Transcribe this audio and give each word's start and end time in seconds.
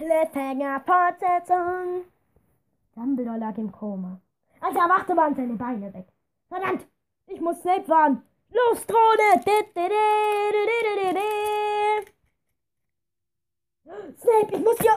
Cliffhanger 0.00 0.80
Fortsetzung. 0.80 2.04
Dumbledore 2.94 3.36
lag 3.38 3.58
im 3.58 3.70
Koma. 3.70 4.18
Als 4.58 4.74
er 4.74 4.84
erwachte, 4.84 5.14
waren 5.14 5.34
seine 5.34 5.56
Beine 5.56 5.92
weg. 5.92 6.06
Verdammt! 6.48 6.86
Ich 7.26 7.38
muss 7.38 7.60
Snape 7.60 7.86
warnen. 7.86 8.22
Los, 8.48 8.86
Drohne! 8.86 9.42
Snape, 14.16 14.56
ich 14.56 14.64
muss 14.64 14.78
hier... 14.78 14.96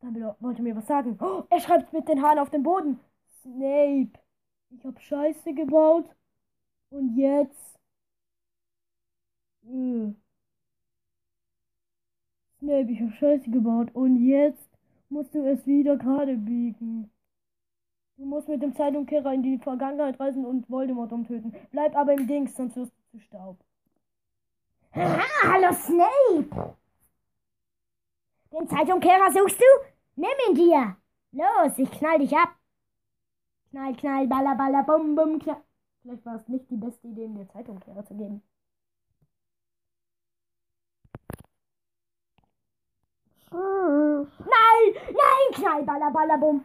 Dumbledore 0.00 0.36
wollte 0.40 0.62
mir 0.62 0.76
was 0.76 0.86
sagen. 0.86 1.18
Er 1.50 1.60
schreibt 1.60 1.92
mit 1.92 2.08
den 2.08 2.22
Haaren 2.22 2.38
auf 2.38 2.48
dem 2.48 2.62
Boden. 2.62 3.00
Snape, 3.42 4.18
ich 4.70 4.82
hab 4.82 4.98
Scheiße 4.98 5.52
gebaut. 5.52 6.08
Und 6.88 7.14
jetzt... 7.18 7.78
Snape, 12.58 12.90
ich 12.90 13.00
hab 13.00 13.12
Scheiße 13.14 13.50
gebaut. 13.50 13.90
Und 13.94 14.16
jetzt 14.26 14.68
musst 15.08 15.34
du 15.34 15.44
es 15.46 15.66
wieder 15.66 15.96
gerade 15.96 16.36
biegen. 16.36 17.10
Du 18.16 18.24
musst 18.24 18.48
mit 18.48 18.62
dem 18.62 18.74
Zeitumkehrer 18.74 19.32
in 19.32 19.42
die 19.42 19.58
Vergangenheit 19.58 20.18
reisen 20.18 20.44
und 20.44 20.68
Voldemort 20.68 21.12
umtöten. 21.12 21.54
Bleib 21.70 21.96
aber 21.96 22.14
im 22.14 22.26
Dings, 22.26 22.56
sonst 22.56 22.76
wirst 22.76 22.92
du 22.92 23.18
zu 23.18 23.20
Staub. 23.20 23.56
Haha, 24.92 25.52
hallo 25.52 25.72
Snape! 25.72 26.74
Den 28.52 28.66
Zeitumkehrer 28.68 29.30
suchst 29.30 29.60
du? 29.60 29.64
Nimm 30.16 30.30
ihn 30.48 30.54
dir! 30.56 30.96
Los, 31.30 31.78
ich 31.78 31.90
knall 31.92 32.18
dich 32.18 32.36
ab! 32.36 32.56
Knall, 33.70 33.94
knall, 33.94 34.26
baller, 34.26 34.56
baller, 34.56 34.82
bum, 34.82 35.14
bum, 35.14 35.38
knall. 35.38 35.62
Vielleicht 36.02 36.24
war 36.24 36.36
es 36.36 36.48
nicht 36.48 36.68
die 36.70 36.76
beste 36.76 37.06
Idee, 37.06 37.28
den 37.28 37.48
Zeitumkehrer 37.50 38.04
zu 38.04 38.16
geben. 38.16 38.42
Nein, 43.50 44.94
nein, 45.12 45.52
knall, 45.52 45.84
baller. 45.84 46.60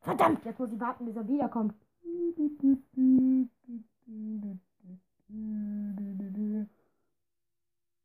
Verdammt, 0.00 0.44
jetzt 0.44 0.58
muss 0.58 0.72
ich 0.72 0.80
warten, 0.80 1.04
bis 1.06 1.16
er 1.16 1.28
wiederkommt. 1.28 1.74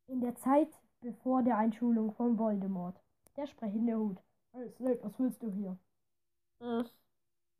In 0.06 0.20
der 0.20 0.34
Zeit 0.36 0.68
bevor 1.00 1.42
der 1.42 1.58
Einschulung 1.58 2.12
von 2.14 2.38
Voldemort. 2.38 2.96
Der 3.36 3.46
sprechende 3.46 3.96
Hut. 3.96 4.18
Hey 4.52 4.70
Snape, 4.70 5.00
was 5.02 5.18
willst 5.18 5.42
du 5.42 5.50
hier? 5.50 5.76
Ich, 6.60 6.94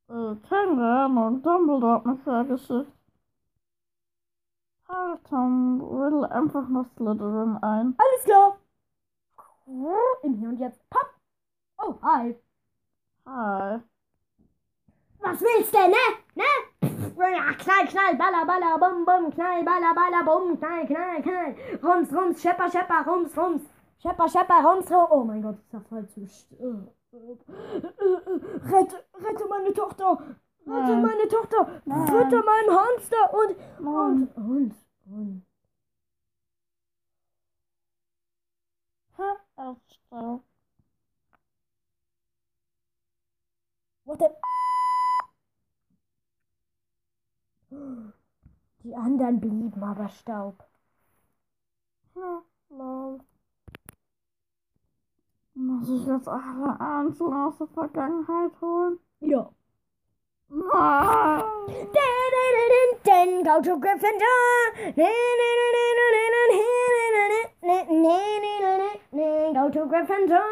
äh, 0.09 0.37
keine 0.49 1.05
Ahnung, 1.05 1.43
Dumbledore 1.43 1.95
hat 1.95 2.07
mich 2.07 2.25
hergeschickt. 2.27 2.93
Tom 5.29 5.81
will 5.81 6.25
einfach 6.27 6.69
nur 6.69 6.85
Slytherin 6.85 7.57
ein. 7.63 7.95
Alles 7.97 8.25
klar. 8.25 8.59
Im 9.67 10.35
Hier 10.39 10.49
und 10.49 10.59
Jetzt. 10.59 10.81
Pop. 10.91 11.09
Oh, 11.79 11.95
hi. 12.03 12.37
Hi. 13.27 13.81
Was 15.21 15.41
willst 15.41 15.75
du, 15.75 15.79
ne? 15.79 16.05
Ne? 16.35 16.45
Ja, 17.17 17.55
knall, 17.55 17.87
knall, 17.87 18.17
baller, 18.17 18.45
baller, 18.45 18.79
bum, 18.79 19.05
bum, 19.07 19.31
knall, 19.31 19.65
baller, 19.65 19.95
baller, 19.95 20.25
bum, 20.25 20.59
knall, 20.59 20.87
knall, 20.87 21.23
knall. 21.23 21.57
Rums, 21.83 22.13
rums, 22.13 22.43
schepper, 22.43 22.71
schepper, 22.71 23.05
rums, 23.07 23.37
rums. 23.37 23.63
Schepper, 24.03 24.29
schepper, 24.29 24.63
rums, 24.63 24.91
rums. 24.91 25.09
Oh 25.11 25.25
mein 25.25 25.43
Gott, 25.43 25.59
ist 25.59 25.73
ja 25.73 25.81
voll 25.81 26.07
zu. 26.09 26.21
Rette, 28.71 29.05
rette 29.15 29.47
meine 29.49 29.73
Tochter. 29.73 30.19
Rette 30.67 30.97
meine 30.97 31.29
Tochter. 31.29 31.81
Fütter 31.85 32.43
meinen 32.45 32.71
Hamster 32.71 33.33
und, 33.33 33.57
und, 33.87 34.37
und, 34.37 34.75
und. 35.07 35.47
Ha, 39.19 39.37
aufstell. 39.57 40.41
What 44.05 44.19
the... 44.19 44.27
Die 48.85 48.95
anderen 48.95 49.41
blieben 49.41 49.83
aber 49.83 50.09
Staub. 50.09 50.65
Ha, 52.15 52.43
lol. 52.71 53.21
Muss 55.55 55.89
ich 55.89 56.07
jetzt 56.07 56.29
alle 56.29 56.79
einzeln 56.81 57.33
aus 57.33 57.57
der 57.59 57.67
Vergangenheit 57.69 58.61
holen? 58.61 58.99
Ja. 59.21 59.51
Nein. 60.51 61.43
Then 63.15 63.43
go 63.43 63.61
to 63.63 63.77
Gryffindor. 63.77 64.39
Go 69.57 69.71
to 69.71 69.87
Gryffindor. 69.87 70.45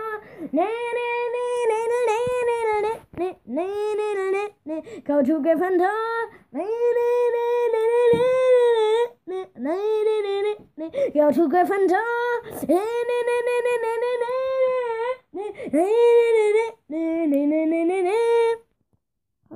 Go 5.05 5.23
to 5.23 5.39
Gryffindor. 5.41 5.91
Go 11.15 11.33
to 11.33 11.49
Gryffindor. 11.49 12.13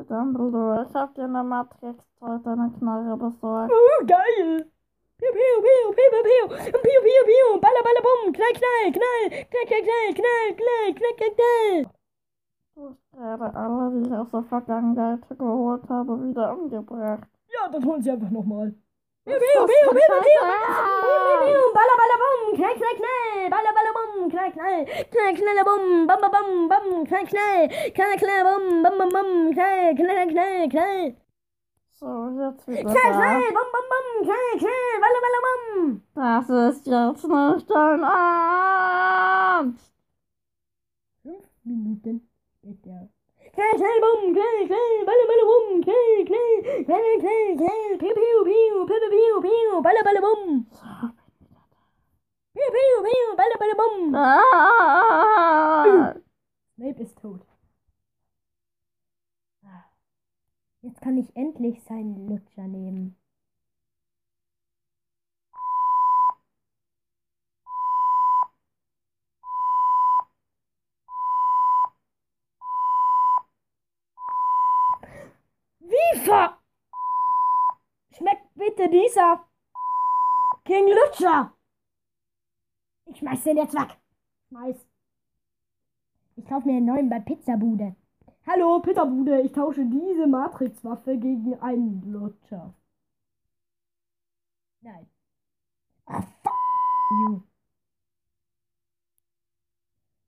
Dumbledore, 0.04 0.86
ich 0.88 0.94
hab 0.94 1.14
dir 1.14 1.24
in 1.24 1.32
der 1.32 1.42
Matrix 1.42 2.04
heute 2.20 2.50
eine 2.50 2.70
Knarre 2.78 3.16
besorgt. 3.16 3.72
Oh, 3.72 4.04
geil. 4.06 4.70
Piu, 5.18 5.30
piu, 5.32 5.62
piu, 5.64 5.92
piu, 5.96 6.08
piu, 6.12 6.22
piu. 6.22 6.70
Piu, 6.70 7.00
piu, 7.06 7.22
piu. 7.24 7.60
Baller, 7.60 7.82
baller, 7.82 8.02
bum. 8.04 8.32
Knall, 8.32 8.52
knall, 8.52 8.92
knall. 8.92 9.30
Knall, 9.50 9.66
knall, 9.66 9.82
knall, 9.82 10.54
knall, 10.54 10.94
knall, 10.94 11.14
knall, 11.16 11.34
knall. 11.34 11.90
Du 12.74 12.88
hast 12.90 13.10
gerade 13.10 13.54
alle, 13.56 13.90
die 13.92 14.06
ich 14.06 14.12
aus 14.12 14.30
der 14.30 14.42
Vergangenheit 14.42 15.20
geholt 15.30 15.88
habe, 15.88 16.28
wieder 16.28 16.52
umgebracht. 16.58 17.28
Ja, 17.48 17.68
dann 17.70 17.84
holen 17.84 18.02
sie 18.02 18.10
einfach 18.10 18.30
nochmal. 18.30 18.74
Für 19.26 19.38
piu, 19.42 19.58
Scheiße? 19.58 19.66
piu. 19.66 19.90
Piu, 19.96 21.34
piu, 21.42 21.62
baller, 21.76 21.96
baller, 22.00 22.18
bum. 22.22 22.40
Knall, 22.56 22.74
knall, 22.78 22.96
knall. 23.00 23.50
Baller, 23.50 23.72
baller, 23.76 23.92
bum. 23.96 24.12
Knall, 24.30 24.50
knall. 24.52 24.78
Knall, 25.10 25.34
knall, 25.38 25.60
bum. 25.68 26.06
Bam, 26.06 26.20
bam, 26.20 26.30
bam, 26.30 26.48
bam. 26.70 26.86
Knall, 27.08 27.26
knall. 27.26 27.60
Knall, 27.96 28.16
knall, 28.22 28.42
bum. 28.46 28.64
Bam, 28.84 28.94
bam, 28.98 29.10
bam. 29.16 29.30
Knall, 29.52 29.94
knall, 29.98 30.26
knall, 30.30 30.68
knall. 30.70 31.16
So, 31.98 32.06
jetzt 32.38 32.68
wieder 32.68 32.82
Knall, 32.92 33.12
knall. 33.18 33.42
Bum, 33.56 33.68
bum, 33.74 33.86
bum. 33.92 34.06
Knall, 34.26 34.50
knall. 34.62 34.94
Baller, 35.02 35.20
baller, 35.26 35.42
bum. 35.46 36.02
Das 36.14 36.48
ist 36.48 36.86
jetzt 36.86 37.24
nicht 37.26 37.70
dein 37.70 38.02
Ernst. 38.04 39.92
Fünf 41.22 41.46
Minuten 41.64 42.30
später. 42.60 43.08
Knall, 43.56 43.76
knall, 43.80 43.98
bum, 44.04 44.20
knall, 44.36 44.58
knall, 44.68 44.92
baller, 45.08 45.26
baller, 45.30 45.46
bum, 45.50 45.66
knall, 45.84 46.10
knall, 46.28 46.50
knall, 46.88 47.06
knall, 47.22 47.46
knall, 47.60 47.92
piu, 48.02 48.12
piu, 48.18 48.38
piu, 48.48 48.76
piu, 48.90 49.06
piu, 49.14 49.36
piu, 49.44 49.70
baller, 49.86 50.04
baller, 50.08 50.22
bum, 50.26 50.42
So, 50.76 50.90
piu, 52.52 52.68
piu, 52.74 52.96
piu, 53.06 53.26
baller, 53.40 53.58
baller, 53.62 53.78
bum. 53.80 53.96
Ah. 54.14 56.12
Snape 56.74 57.00
ist 57.02 57.16
tot. 57.18 57.40
Jetzt 60.82 61.00
kann 61.00 61.16
ich 61.16 61.34
endlich 61.34 61.82
seinen 61.84 62.28
Lutscher 62.28 62.68
nehmen. 62.68 63.16
Ver... 76.24 76.58
Schmeckt 78.12 78.54
bitte 78.54 78.88
dieser 78.88 79.44
King 80.64 80.88
Lutscher? 80.88 81.52
Ich 83.06 83.18
schmeiß 83.18 83.44
den 83.44 83.58
jetzt 83.58 83.74
weg. 83.74 83.96
Schmeiß. 84.48 84.86
Ich 86.36 86.46
kaufe 86.46 86.66
mir 86.66 86.76
einen 86.76 86.86
neuen 86.86 87.08
bei 87.08 87.20
Pizzabude. 87.20 87.94
Hallo, 88.46 88.80
Pizzabude. 88.80 89.42
Ich 89.42 89.52
tausche 89.52 89.84
diese 89.84 90.26
Matrix-Waffe 90.26 91.18
gegen 91.18 91.60
einen 91.60 92.12
Lutscher. 92.12 92.74
Nein. 94.80 95.06
Ah, 96.06 96.22
fuck 96.22 96.52
you. 97.10 97.42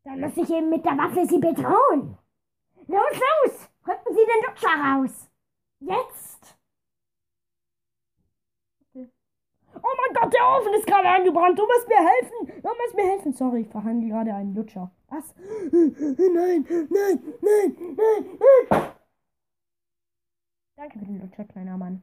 Dann 0.05 0.20
muss 0.20 0.37
ich 0.37 0.50
eben 0.50 0.70
mit 0.70 0.85
der 0.85 0.99
Waffe 0.99 1.26
sie 1.26 1.38
bedrohen. 1.38 2.19
Los, 2.87 3.12
los! 3.12 3.69
Rücken 3.87 4.14
Sie 4.14 4.26
den 4.26 4.46
Lutscher 4.46 4.75
raus! 4.82 5.29
Jetzt! 5.80 6.56
Oh 8.94 9.94
mein 9.96 10.14
Gott, 10.14 10.32
der 10.32 10.48
Ofen 10.48 10.75
ist 10.75 10.86
gerade 10.86 11.08
angebrannt. 11.08 11.58
Du 11.58 11.66
musst 11.66 11.88
mir 11.88 11.96
helfen. 11.96 12.62
Du 12.62 12.69
musst 12.69 12.94
mir 12.94 13.06
helfen. 13.06 13.32
Sorry, 13.32 13.60
ich 13.60 13.69
verhandle 13.69 14.08
gerade 14.08 14.34
einen 14.34 14.54
Lutscher. 14.54 14.90
Was? 15.08 15.34
Nein, 15.70 15.94
nein, 16.32 16.66
nein, 16.90 17.22
nein, 17.40 17.98
nein. 17.98 18.92
Danke 20.76 20.98
für 20.98 21.04
den 21.04 21.20
Lutscher, 21.20 21.44
kleiner 21.44 21.76
Mann. 21.76 22.02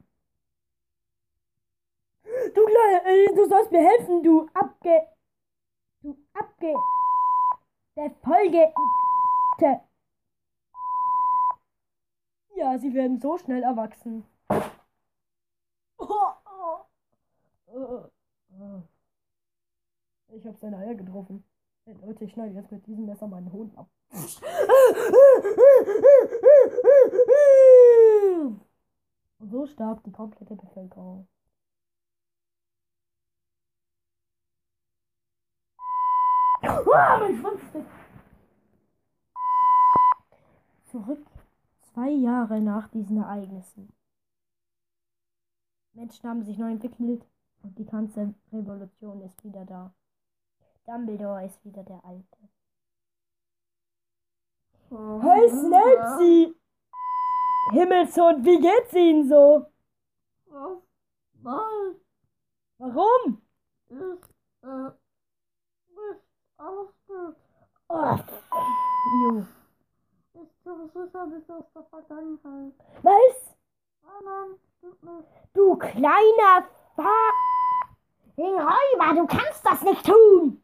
Du 2.54 2.62
äh, 2.66 3.33
du 3.33 3.48
sollst 3.48 3.72
mir 3.72 3.81
helfen, 3.81 4.24
du 4.24 4.50
abge... 4.54 5.07
Du 6.01 6.18
abge... 6.33 6.74
Der 7.95 8.12
Folge... 8.24 8.74
Ja, 12.56 12.78
sie 12.80 12.94
werden 12.94 13.19
so 13.19 13.38
schnell 13.38 13.63
erwachsen. 13.63 14.25
Ich 20.30 20.46
habe 20.46 20.57
seine 20.57 20.78
Eier 20.78 20.96
getroffen. 20.96 21.44
Hey, 21.86 21.96
Leute, 22.02 22.24
ich 22.24 22.31
schneide 22.31 22.54
jetzt 22.54 22.72
mit 22.72 22.86
diesem 22.88 23.06
Messer 23.06 23.28
meinen 23.28 23.52
Hoden 23.52 23.78
ab. 23.78 23.90
Und 29.40 29.50
so 29.50 29.66
starb 29.68 30.04
die 30.04 30.12
komplette 30.12 30.56
Bevölkerung. 30.56 31.28
Ah, 36.62 37.18
mein 37.19 37.38
Schwanzstück. 37.38 37.86
Zurück 40.86 41.35
zwei 41.96 42.10
Jahre 42.10 42.60
nach 42.60 42.90
diesen 42.90 43.18
Ereignissen. 43.18 43.94
Menschen 45.94 46.30
haben 46.30 46.44
sich 46.44 46.58
neu 46.58 46.72
entwickelt 46.72 47.26
und 47.64 47.78
die 47.80 47.86
ganze 47.86 48.34
Revolution 48.52 49.22
ist 49.22 49.42
wieder 49.46 49.64
da. 49.66 49.94
Dumbledore 50.86 51.46
ist 51.46 51.64
wieder 51.64 51.84
der 51.84 52.04
Alte. 52.04 52.38
Hey 54.90 55.50
Snapsy! 55.50 56.54
Himmelshund, 57.72 58.46
wie 58.46 58.60
geht's 58.60 58.94
Ihnen 58.94 59.28
so? 59.28 59.66
Was? 60.48 60.78
Nein, 61.42 61.96
Warum? 62.78 63.42
ist, 63.88 64.30
äh, 64.64 64.92
nicht. 65.90 66.22
Oh, 67.88 68.20
you. 69.30 69.46
Bin 70.66 70.90
sicher 70.90 71.26
nicht 71.28 71.50
aus 71.52 71.64
der 71.76 71.84
Vergangenheit. 71.84 72.74
Was? 73.04 73.56
Nein, 74.02 74.24
nein, 74.26 74.60
stimmt 74.78 75.04
nicht. 75.04 75.30
Du 75.54 75.76
kleiner 75.78 76.66
Fa... 76.96 77.32
Räuber, 78.38 79.16
du 79.16 79.28
kannst 79.28 79.64
das 79.64 79.82
nicht 79.84 80.06
tun. 80.06 80.62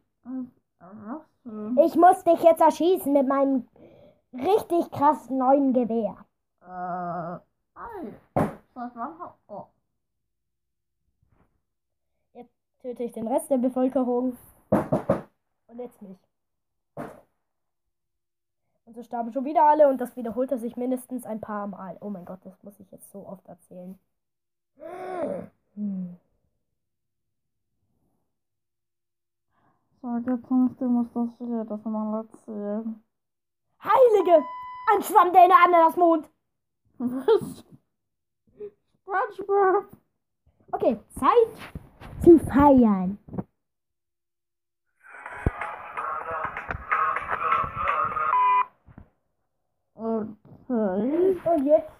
Was 0.80 1.22
denn? 1.44 1.78
Ich 1.78 1.94
muss 1.94 2.24
dich 2.24 2.42
jetzt 2.42 2.60
erschießen 2.60 3.12
mit 3.12 3.26
meinem 3.28 3.68
richtig 4.32 4.90
krassen 4.90 5.38
neuen 5.38 5.72
Gewehr. 5.72 6.16
Äh, 6.62 7.38
ei. 7.78 8.12
Wann 8.74 8.94
hab... 8.94 9.38
Oh. 9.46 9.66
Töte 12.80 13.04
ich 13.04 13.12
den 13.12 13.28
Rest 13.28 13.48
der 13.48 13.58
Bevölkerung. 13.58 14.36
Und 14.70 15.78
jetzt 15.78 16.02
mich. 16.02 16.18
Und 18.92 18.96
so 18.96 19.02
starben 19.04 19.32
schon 19.32 19.46
wieder 19.46 19.64
alle 19.64 19.88
und 19.88 20.02
das 20.02 20.16
wiederholte 20.16 20.58
sich 20.58 20.76
mindestens 20.76 21.24
ein 21.24 21.40
paar 21.40 21.66
Mal. 21.66 21.96
Oh 22.02 22.10
mein 22.10 22.26
Gott, 22.26 22.40
das 22.44 22.62
muss 22.62 22.78
ich 22.78 22.90
jetzt 22.90 23.10
so 23.10 23.26
oft 23.26 23.48
erzählen. 23.48 23.98
Hm. 25.74 26.18
Sag 30.02 30.26
jetzt 30.26 30.50
nicht, 30.50 30.78
du 30.78 30.84
musst 30.90 31.16
das 31.16 31.28
jedes 31.38 31.84
Mal 31.86 32.18
erzählen. 32.18 33.02
Heilige! 33.82 34.44
Ein 34.94 35.02
Schwamm, 35.02 35.32
der 35.32 35.44
in 35.44 35.48
der 35.48 35.64
Ananasmond! 35.64 36.30
Was? 36.98 37.64
SpongeBob! 39.00 39.86
Okay, 40.70 41.00
Zeit 41.18 42.22
zu 42.22 42.38
feiern. 42.40 43.16
Und 51.44 51.66
jetzt 51.66 51.90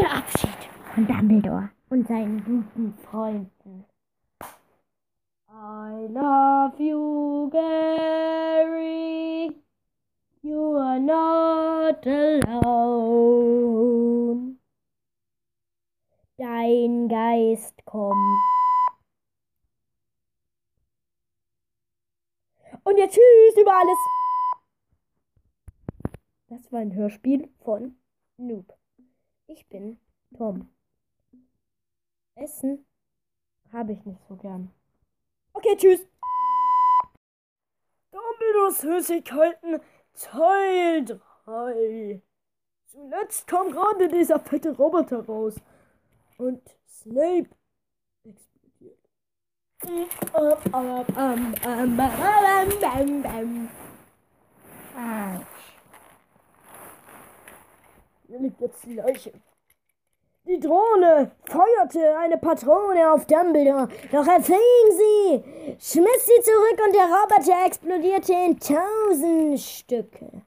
Der 0.00 0.16
Abschied 0.16 0.50
von 0.94 1.06
Dumbledore 1.06 1.70
und 1.90 2.08
seinen 2.08 2.42
guten 2.44 2.92
Freunden. 3.04 3.84
I 5.48 6.08
love 6.10 6.82
you, 6.82 7.48
Gary. 7.50 9.52
You 10.42 10.76
are 10.76 10.98
not 10.98 12.04
alone. 12.06 12.96
Dein 16.36 17.08
Geist 17.08 17.84
kommt. 17.84 18.16
Und 22.82 22.98
jetzt 22.98 23.14
tschüss 23.14 23.56
über 23.60 23.76
alles. 23.76 23.98
Das 26.48 26.72
war 26.72 26.80
ein 26.80 26.92
Hörspiel 26.94 27.48
von 27.62 27.97
Noob. 28.38 28.78
Ich 29.48 29.68
bin 29.68 29.98
Tom. 30.36 30.70
Essen 32.36 32.86
habe 33.72 33.92
ich 33.92 34.04
nicht 34.04 34.20
so 34.28 34.36
gern. 34.36 34.72
Okay, 35.52 35.76
tschüss. 35.76 36.06
Dumbledores 38.12 38.80
Süßigkeiten 38.80 39.80
Teil 40.14 41.04
3. 41.04 42.22
Zuletzt 42.86 43.46
kam 43.48 43.72
gerade 43.72 44.08
dieser 44.08 44.38
fette 44.38 44.76
Roboter 44.76 45.26
raus. 45.26 45.56
Und 46.36 46.62
Snape 46.86 47.50
explodiert. 48.22 48.98
Hier 58.28 58.40
liegt 58.40 58.60
jetzt 58.60 58.84
die 58.84 58.92
Leiche. 58.92 59.32
Die 60.46 60.60
Drohne 60.60 61.30
feuerte 61.46 62.18
eine 62.18 62.36
Patrone 62.36 63.10
auf 63.10 63.24
Dumbledore, 63.24 63.88
doch 64.12 64.26
er 64.26 64.42
fing 64.42 64.58
sie, 64.90 65.42
schmiss 65.78 66.26
sie 66.26 66.42
zurück 66.42 66.78
und 66.86 66.94
der 66.94 67.06
Roboter 67.06 67.66
explodierte 67.66 68.34
in 68.34 68.60
tausend 68.60 69.58
Stücke. 69.60 70.42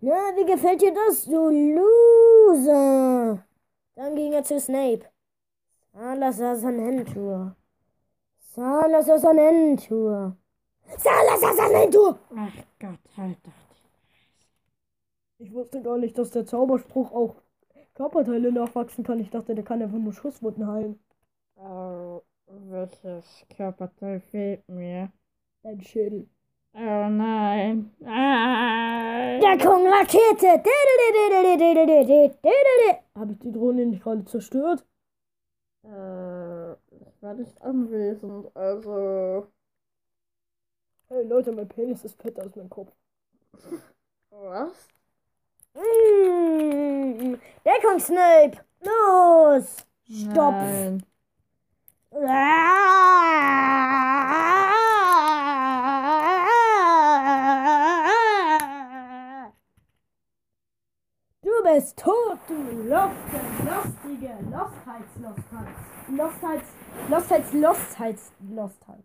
Na, 0.00 0.36
wie 0.36 0.46
gefällt 0.46 0.82
dir 0.82 0.92
das, 0.92 1.26
du 1.26 1.48
Loser? 1.48 3.44
Dann 3.94 4.16
ging 4.16 4.32
er 4.32 4.42
zu 4.42 4.58
Snape. 4.58 5.06
Salazar 5.92 6.56
Sanentur. 6.56 7.54
Salazar 8.40 9.18
Sanentur. 9.20 10.36
Salazar 10.96 11.54
Sanentur! 11.54 12.18
Ach 12.36 12.52
Gott, 12.80 13.16
halt 13.16 13.38
doch 13.44 13.67
Ich 15.38 15.52
wusste 15.52 15.82
gar 15.82 15.98
nicht, 15.98 16.18
dass 16.18 16.30
der 16.30 16.46
Zauberspruch 16.46 17.12
auch 17.12 17.36
Körperteile 17.94 18.52
nachwachsen 18.52 19.04
kann. 19.04 19.20
Ich 19.20 19.30
dachte, 19.30 19.54
der 19.54 19.64
kann 19.64 19.80
einfach 19.82 19.98
nur 19.98 20.12
Schusswunden 20.12 20.66
heilen. 20.66 20.98
Oh, 21.56 22.22
welches 22.46 23.44
Körperteil 23.56 24.20
fehlt 24.20 24.68
mir? 24.68 25.12
Dein 25.62 25.80
Schädel. 25.82 26.28
Oh 26.74 27.08
nein. 27.08 27.92
Nein. 27.98 29.40
Deckung 29.40 29.86
Rakete. 29.86 30.62
Habe 33.14 33.32
ich 33.32 33.38
die 33.38 33.52
Drohne 33.52 33.86
nicht 33.86 34.02
gerade 34.02 34.24
zerstört? 34.24 34.84
Äh, 35.84 36.72
ich 36.72 37.22
war 37.22 37.34
nicht 37.34 37.60
anwesend, 37.62 38.54
also. 38.56 39.46
Hey 41.08 41.24
Leute, 41.24 41.52
mein 41.52 41.68
Penis 41.68 42.04
ist 42.04 42.20
fetter 42.20 42.42
als 42.42 42.56
mein 42.56 42.68
Kopf. 42.68 42.92
Was? 44.30 44.88
Mm, 45.78 47.38
Deckung, 47.64 48.00
Snape! 48.00 48.58
Los! 48.80 49.86
Stopp! 50.10 50.54
Nein. 50.54 51.04
Du 61.42 61.50
bist 61.62 61.96
tot, 61.96 62.38
du 62.48 62.54
Loste, 62.88 63.40
lustige 63.62 64.34
Lostheits-Lostheit. 64.50 65.68
Lostheits, 66.08 66.68
Lostheits, 67.08 67.52
Lostheits, 67.52 68.32
Lostheit. 68.50 69.04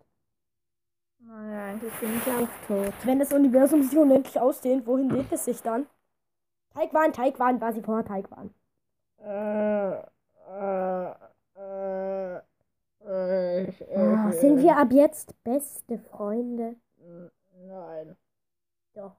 Naja, 1.19 1.65
eigentlich 1.67 1.93
bin 1.99 2.17
ich 2.17 2.27
auch 2.27 2.47
tot. 2.67 2.93
Wenn 3.03 3.19
das 3.19 3.31
Universum 3.31 3.83
sich 3.83 3.95
unendlich 3.97 4.39
ausdehnt, 4.39 4.87
wohin 4.87 5.11
legt 5.11 5.31
es 5.33 5.45
sich 5.45 5.61
dann? 5.61 5.85
Teigwahn, 6.73 7.13
Teigwahn, 7.13 7.61
war 7.61 7.73
sie 7.73 7.81
vorher 7.81 8.05
Teigwahn. 8.05 8.53
Äh, 9.19 9.93
äh, 10.49 11.13
äh, 11.55 12.37
äh, 13.05 13.69
ich, 13.69 13.81
Ah, 13.95 14.29
ich, 14.29 14.39
sind 14.39 14.57
wir 14.61 14.77
ab 14.77 14.91
jetzt 14.91 15.41
beste 15.43 15.97
Freunde? 15.99 16.75
Nein. 17.65 18.17
Doch. 18.93 19.15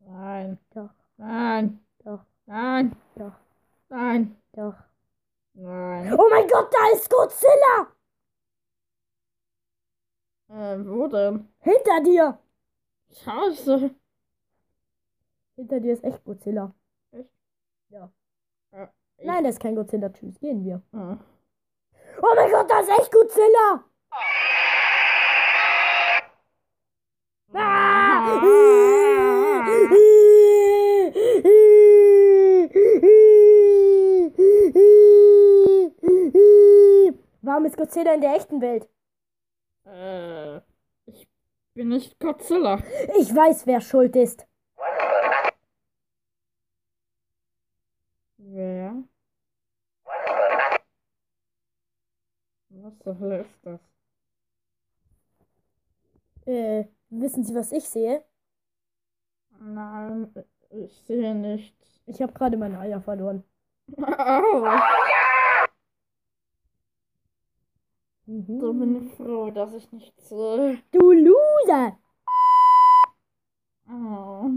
Nein. 0.00 0.58
Doch. 0.74 0.90
Nein. 1.16 1.80
Doch. 2.04 2.24
Nein. 2.46 2.96
Doch. 3.16 3.32
Nein. 3.88 4.36
Doch. 4.52 4.74
Nein. 5.54 6.14
Oh 6.18 6.26
mein 6.30 6.48
Gott, 6.48 6.72
da 6.72 6.92
ist 6.92 7.08
Godzilla! 7.10 7.88
Äh, 10.48 10.78
wo 10.86 11.06
denn? 11.08 11.48
Hinter 11.60 12.02
dir! 12.04 12.38
Scheiße. 13.12 13.94
Hinter 15.56 15.80
dir 15.80 15.92
ist 15.92 16.04
echt 16.04 16.24
Godzilla. 16.24 16.74
Echt? 17.12 17.30
Ja. 17.90 18.12
Äh, 18.72 18.88
ich- 19.18 19.23
Nein, 19.34 19.42
das 19.42 19.54
ist 19.56 19.60
kein 19.60 19.74
Godzilla. 19.74 20.10
Tschüss, 20.10 20.38
gehen 20.38 20.64
wir. 20.64 20.80
Äh. 20.92 21.16
Oh 22.22 22.34
mein 22.36 22.50
Gott, 22.52 22.70
das 22.70 22.86
ist 22.86 23.00
echt 23.00 23.10
Godzilla! 23.10 23.84
Warum 37.42 37.64
ist 37.64 37.76
Godzilla 37.76 38.14
in 38.14 38.20
der 38.20 38.36
echten 38.36 38.60
Welt? 38.60 38.88
Äh, 39.84 40.58
ich 41.06 41.28
bin 41.74 41.88
nicht 41.88 42.20
Godzilla. 42.20 42.78
Ich 43.18 43.34
weiß, 43.34 43.66
wer 43.66 43.80
schuld 43.80 44.14
ist. 44.14 44.46
Wer? 48.38 49.02
Was 52.84 52.93
zur 53.04 53.18
Hölle 53.18 53.42
ist 53.42 53.66
das? 53.66 53.80
Äh, 56.46 56.84
wissen 57.10 57.44
Sie, 57.44 57.54
was 57.54 57.70
ich 57.72 57.88
sehe? 57.88 58.24
Nein, 59.60 60.32
ich 60.70 60.92
sehe 61.06 61.34
nichts. 61.34 62.02
Ich 62.06 62.20
habe 62.20 62.32
gerade 62.32 62.56
meine 62.56 62.78
Eier 62.80 63.00
verloren. 63.00 63.44
Au! 63.96 64.78
Mhm. 68.26 68.58
So 68.60 68.72
bin 68.72 69.06
ich 69.06 69.14
froh, 69.14 69.50
dass 69.50 69.74
ich 69.74 69.92
nicht 69.92 70.18
sehe. 70.20 70.82
Du 70.92 71.12
Loser! 71.12 71.98
Au. 73.86 74.50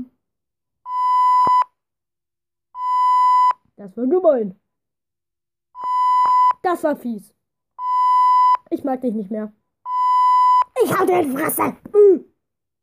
Das 3.76 3.96
war 3.96 4.08
gemein. 4.08 4.60
Das 6.64 6.84
war 6.84 6.96
fies. 6.96 7.37
Ich 8.70 8.84
mag 8.84 9.02
dich 9.02 9.14
nicht 9.14 9.32
mehr. 9.32 9.52
Ich 10.84 10.98
hau 10.98 11.06
dir 11.06 11.22
in 11.22 11.32
die 11.32 11.38
Fresse! 11.38 11.76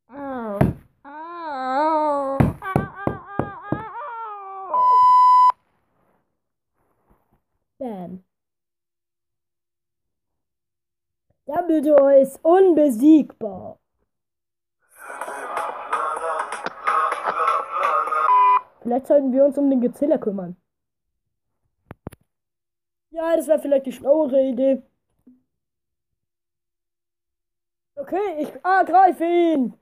Au. 0.09 0.59
Bam. 7.79 8.25
Dumbledore 11.47 12.21
ist 12.21 12.43
unbesiegbar. 12.43 13.79
Vielleicht 18.81 19.07
sollten 19.07 19.33
wir 19.33 19.45
uns 19.45 19.59
um 19.59 19.69
den 19.71 19.81
Godzilla 19.81 20.19
kümmern. 20.19 20.57
Ja, 23.11 23.37
das 23.37 23.47
wäre 23.47 23.59
vielleicht 23.59 23.87
die 23.87 23.93
schlauere 23.93 24.41
Idee. 24.43 24.83
Okay, 28.05 28.37
ich 28.39 28.53
ergreife 28.63 29.25
ihn. 29.25 29.73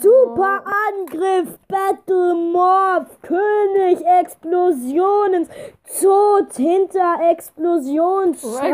Super 0.00 0.62
Angriff, 0.88 1.58
Battle 1.68 2.34
Morph, 2.34 3.20
König 3.20 4.02
Explosionen, 4.18 5.46
Tod 6.00 6.54
hinter 6.56 7.18
Explosionsschrei, 7.30 8.72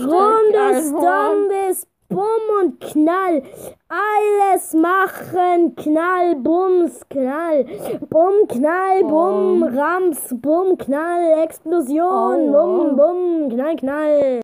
rundes. 0.00 0.90
Dombes, 0.90 1.86
Bumm 2.08 2.64
und 2.64 2.80
Knall, 2.80 3.44
alles 3.88 4.74
machen, 4.74 5.76
Knall, 5.76 6.34
Bums, 6.34 7.08
Knall, 7.08 7.64
Bumm, 8.10 8.48
Knall, 8.48 9.04
Bumm, 9.04 9.60
Bumm. 9.60 9.78
Rams, 9.78 10.34
Bumm, 10.42 10.76
Knall, 10.76 11.44
Explosion, 11.44 12.50
Aua. 12.52 12.64
Bumm, 12.66 12.96
Bumm, 12.96 13.48
Knall, 13.48 13.76
Knall. 13.76 14.41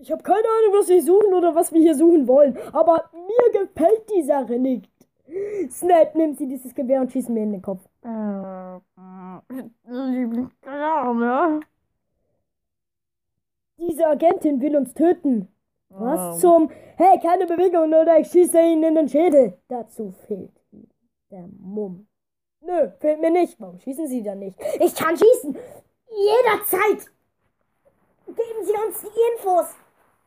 Ich 0.00 0.12
habe 0.12 0.22
keine 0.22 0.38
Ahnung, 0.38 0.78
was 0.78 0.88
wir 0.88 1.02
suchen 1.02 1.34
oder 1.34 1.54
was 1.54 1.72
wir 1.72 1.80
hier 1.80 1.94
suchen 1.94 2.28
wollen, 2.28 2.56
aber 2.72 3.10
mir 3.12 3.60
gefällt 3.60 4.08
die 4.16 4.22
Sache 4.22 4.58
nicht. 4.58 4.88
Snap, 5.70 6.14
nimmt 6.14 6.38
sie 6.38 6.46
dieses 6.46 6.74
Gewehr 6.74 7.00
und 7.00 7.12
schießt 7.12 7.28
mir 7.28 7.42
in 7.42 7.52
den 7.52 7.62
Kopf. 7.62 7.84
Äh, 8.02 8.76
äh, 8.76 8.80
lieben 9.84 10.50
gerne. 10.62 11.60
Diese 13.76 14.06
Agentin 14.06 14.60
will 14.60 14.76
uns 14.76 14.94
töten. 14.94 15.48
Was 15.90 16.36
Ähm, 16.36 16.40
zum... 16.40 16.70
Hey, 16.96 17.18
keine 17.20 17.46
Bewegung 17.46 17.92
oder 17.92 18.18
ich 18.18 18.28
schieße 18.28 18.58
ihn 18.60 18.82
in 18.82 18.94
den 18.94 19.08
Schädel. 19.08 19.58
Dazu 19.68 20.12
fehlt 20.26 20.52
der 21.30 21.46
Mumm. 21.58 22.06
Nö, 22.60 22.90
fehlt 22.98 23.20
mir 23.20 23.30
nicht. 23.30 23.60
Warum 23.60 23.78
schießen 23.78 24.06
Sie 24.06 24.22
dann 24.22 24.38
nicht? 24.40 24.58
Ich 24.80 24.94
kann 24.94 25.16
schießen. 25.16 25.56
Jederzeit. 26.10 27.10
Geben 28.26 28.64
Sie 28.64 28.72
uns 28.86 29.00
die 29.00 29.20
Infos. 29.34 29.66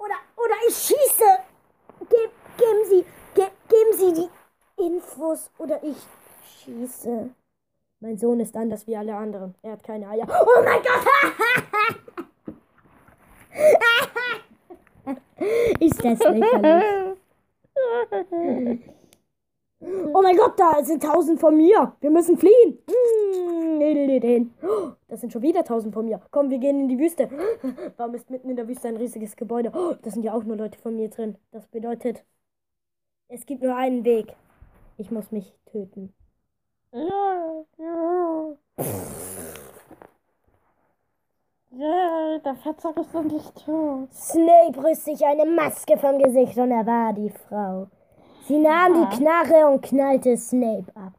Oder, 0.01 0.15
oder 0.35 0.55
ich 0.67 0.75
schieße. 0.75 1.29
Ge 2.09 2.29
geben 2.57 2.85
Sie, 2.89 3.05
ge 3.35 3.45
geben 3.69 3.93
Sie 3.97 4.13
die 4.13 4.29
Infos 4.83 5.51
oder 5.59 5.83
ich 5.83 5.97
schieße. 6.43 7.29
Mein 7.99 8.17
Sohn 8.17 8.39
ist 8.39 8.55
anders 8.55 8.87
wie 8.87 8.97
alle 8.97 9.15
anderen. 9.15 9.53
Er 9.61 9.73
hat 9.73 9.83
keine 9.83 10.09
Eier. 10.09 10.25
Oh 10.27 10.63
mein 10.63 10.81
Gott! 10.81 11.05
ist 15.79 16.03
das 16.03 16.19
lächerlich? 16.19 17.19
Oh 19.81 20.21
mein 20.21 20.37
Gott, 20.37 20.53
da 20.59 20.83
sind 20.83 21.01
tausend 21.01 21.39
von 21.39 21.57
mir. 21.57 21.93
Wir 22.01 22.11
müssen 22.11 22.37
fliehen. 22.37 22.77
Nee. 23.77 24.47
Oh, 24.61 24.91
Das 25.07 25.21
sind 25.21 25.33
schon 25.33 25.41
wieder 25.41 25.63
tausend 25.63 25.93
von 25.93 26.05
mir. 26.05 26.21
Komm, 26.29 26.49
wir 26.51 26.59
gehen 26.59 26.79
in 26.81 26.87
die 26.87 26.99
Wüste. 26.99 27.29
Warum 27.97 28.13
ist 28.13 28.29
mitten 28.29 28.49
in 28.49 28.55
der 28.55 28.67
Wüste 28.67 28.87
ein 28.89 28.97
riesiges 28.97 29.35
Gebäude? 29.35 29.71
Oh, 29.73 29.95
Da 29.99 30.11
sind 30.11 30.23
ja 30.23 30.33
auch 30.33 30.43
nur 30.43 30.55
Leute 30.55 30.77
von 30.79 30.95
mir 30.95 31.09
drin. 31.09 31.37
Das 31.51 31.67
bedeutet, 31.67 32.23
es 33.27 33.45
gibt 33.45 33.63
nur 33.63 33.75
einen 33.75 34.05
Weg. 34.05 34.35
Ich 34.97 35.09
muss 35.09 35.31
mich 35.31 35.51
töten. 35.65 36.13
Ja, 36.93 37.63
ja. 37.79 38.57
Yay, 41.71 42.39
der 42.43 42.55
Fettsack 42.55 42.97
ist 42.97 43.15
endlich 43.15 43.49
tot. 43.65 44.13
Snape 44.13 44.83
riss 44.85 45.05
sich 45.05 45.25
eine 45.25 45.45
Maske 45.45 45.97
vom 45.97 46.19
Gesicht 46.19 46.57
und 46.57 46.69
er 46.69 46.85
war 46.85 47.13
die 47.13 47.29
Frau. 47.29 47.87
Sie 48.47 48.57
nahm 48.59 48.95
Ja. 48.95 49.05
die 49.09 49.17
Knarre 49.17 49.67
und 49.67 49.81
knallte 49.81 50.35
Snape 50.37 50.85
ab. 50.95 51.13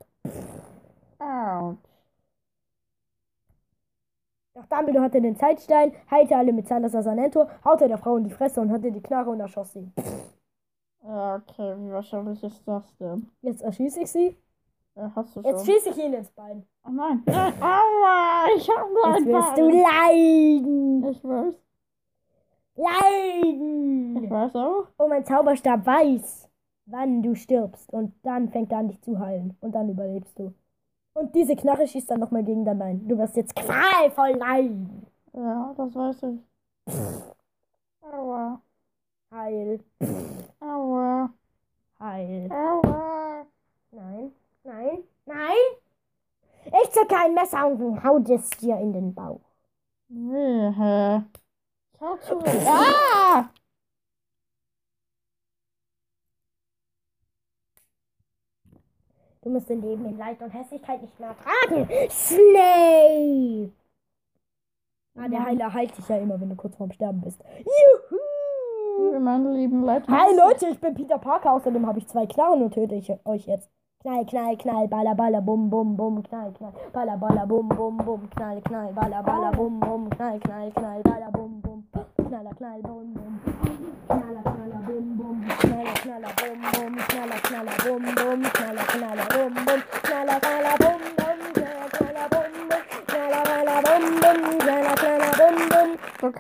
Autsch. 1.19 1.79
Doch 4.55 4.67
Dumbledore 4.67 5.05
hatte 5.05 5.21
den 5.21 5.37
Zeitstein, 5.37 5.93
heilte 6.11 6.37
alle 6.37 6.53
mit 6.53 6.69
Salazar 6.69 7.03
Sanentor, 7.03 7.49
haute 7.65 7.89
der 7.89 7.97
Frau 7.97 8.17
in 8.17 8.25
die 8.25 8.31
Fresse 8.31 8.61
und 8.61 8.71
hatte 8.71 8.93
die 8.93 9.01
Knarre 9.01 9.31
und 9.31 9.41
erschoss 9.41 9.73
sie. 9.73 9.91
Ja, 11.05 11.37
okay, 11.37 11.75
wie 11.79 11.91
wahrscheinlich 11.93 12.43
ist 12.45 12.63
das 12.69 12.95
denn? 12.99 13.31
Jetzt 13.41 13.63
erschieße 13.63 14.01
ich 14.03 14.11
sie. 14.13 14.37
Ja, 14.95 15.11
hast 15.17 15.35
du 15.35 15.41
schon. 15.43 15.51
Jetzt 15.51 15.65
schieße 15.67 15.89
ich 15.91 15.99
ihn 15.99 16.13
ins 16.13 16.31
Bein. 16.33 16.67
oh 16.87 16.91
nein. 16.91 17.23
Nein, 17.25 17.55
Aua, 17.63 18.45
ich 18.55 18.69
hab 18.69 18.89
nur 18.91 19.07
Jetzt 19.09 19.27
ein 19.27 19.27
wirst 19.33 19.57
du 19.57 19.69
Bein. 19.71 19.83
leiden. 19.83 21.05
Ich 21.11 21.25
weiß. 21.25 21.55
Ich 22.75 22.83
Leiden. 22.85 24.31
weiß 24.31 24.55
auch. 24.55 24.87
Und 24.99 25.09
mein 25.09 25.25
Zauberstab 25.25 25.85
weiß, 25.87 26.49
wann 26.87 27.23
du 27.23 27.35
stirbst. 27.35 27.93
Und 27.93 28.15
dann 28.23 28.49
fängt 28.51 28.73
er 28.73 28.79
an, 28.79 28.89
dich 28.89 29.01
zu 29.03 29.19
heilen. 29.19 29.57
Und 29.61 29.75
dann 29.75 29.89
überlebst 29.89 30.39
du. 30.39 30.55
Und 31.15 31.35
diese 31.35 31.57
Knarre 31.57 31.87
schießt 31.87 32.11
dann 32.11 32.21
nochmal 32.21 32.43
gegen 32.43 32.65
dein 32.65 32.79
Bein. 32.79 33.07
Du 33.07 33.19
wirst 33.19 33.37
jetzt 33.37 33.55
qualvoll 33.55 34.33
leiden. 34.39 35.07
Ja, 35.35 35.75
das 35.77 35.95
weiß 35.95 36.23
ich. 36.25 36.41
Aua. 38.01 38.61
Heil. 39.31 39.81
Aua. 40.61 41.31
Heil. 42.01 42.51
Aua. 42.51 43.47
Nein. 43.91 44.33
Nein. 44.65 44.99
Nein. 45.27 45.83
Ich 46.65 46.91
zücke 46.91 47.17
ein 47.17 47.35
Messer 47.35 47.67
und 47.67 48.03
hau 48.05 48.19
es 48.19 48.51
dir 48.51 48.79
in 48.79 48.93
den 48.93 49.15
Bauch. 49.15 49.41
Wehe. 50.09 51.25
Schau 51.99 52.17
zu. 52.17 52.39
Ah! 52.67 53.49
Du 59.43 59.51
musst 59.51 59.69
dein 59.69 59.81
Leben 59.81 60.07
in 60.07 60.17
Leid 60.19 60.41
und 60.41 60.51
Hässlichkeit 60.51 61.03
nicht 61.03 61.19
mehr 61.19 61.31
ertragen. 61.31 61.89
Snape! 62.09 63.73
Ah, 65.19 65.29
der 65.29 65.45
Heiler 65.45 65.73
heilt 65.75 65.99
dich 65.99 66.09
ja 66.09 66.17
immer, 66.17 66.41
wenn 66.41 66.49
du 66.49 66.55
kurz 66.55 66.77
vorm 66.77 66.93
Sterben 66.93 67.21
bist. 67.21 67.43
Juhu! 67.59 69.19
Meine 69.19 69.53
lieben 69.53 69.85
Leute. 69.85 70.07
Hi 70.09 70.33
Leute, 70.37 70.69
ich 70.69 70.81
bin 70.81 70.95
Peter 70.95 71.19
Parker. 71.19 71.55
Außerdem 71.55 71.85
habe 71.87 71.99
ich 71.99 72.07
zwei 72.07 72.27
Knarren 72.27 72.63
und 72.63 72.73
töte 72.73 72.95
ich 72.95 73.13
euch 73.25 73.47
jetzt. 73.47 73.69
Knall, 74.03 74.25
knall, 74.27 74.57
knall, 74.57 74.87
baller, 74.89 75.15
baller, 75.17 75.41
bum, 75.41 75.71
bum, 75.71 75.97
bum, 75.97 76.23
knall, 76.23 76.53
knall, 76.53 76.73
baller, 76.93 77.17
baller, 77.17 77.47
bum, 77.47 77.69
bum, 77.69 77.97
bum, 77.97 78.31
knall, 78.31 78.61
knall, 78.63 78.93
baller, 78.93 79.23
baller, 79.23 79.53
bum, 79.53 79.81
bum, 79.81 80.11
knall, 80.11 80.39
knall, 80.41 80.73
knall, 80.73 81.03
baller, 81.03 81.31
bum, 81.33 81.61
bum, 81.61 81.85
knaller, 82.29 82.55
knall, 82.55 82.83
bum, 82.83 83.15
bum, 83.15 83.41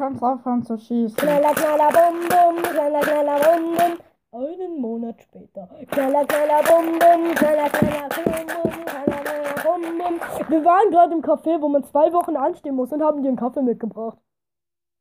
kannst 0.02 0.22
aufhören 0.22 0.64
zu 0.64 0.76
schießen. 0.76 1.16
knaller, 1.16 1.54
knaller, 1.54 1.88
bum, 1.90 2.28
bum, 2.28 2.62
knaller, 2.62 3.00
knaller, 3.00 3.38
bum, 3.38 3.76
bum. 3.76 4.42
Einen 4.42 4.80
Monat 4.80 5.22
später. 5.22 5.68
Knaller, 5.92 6.24
knaller, 6.24 6.62
bum, 6.64 6.98
bum, 6.98 7.34
knaller, 7.36 7.68
knaller, 7.70 8.08
bum, 8.08 8.34
bum, 8.34 8.84
knaller, 8.84 9.22
knaller, 9.22 9.54
bum, 9.62 9.98
bum. 9.98 10.48
Wir 10.48 10.64
waren 10.64 10.90
gerade 10.90 11.14
im 11.14 11.22
Café, 11.22 11.60
wo 11.60 11.68
man 11.68 11.84
zwei 11.84 12.12
Wochen 12.12 12.36
anstehen 12.36 12.74
muss 12.74 12.90
und 12.90 13.00
haben 13.00 13.22
dir 13.22 13.28
einen 13.28 13.36
Kaffee 13.36 13.62
mitgebracht. 13.62 14.18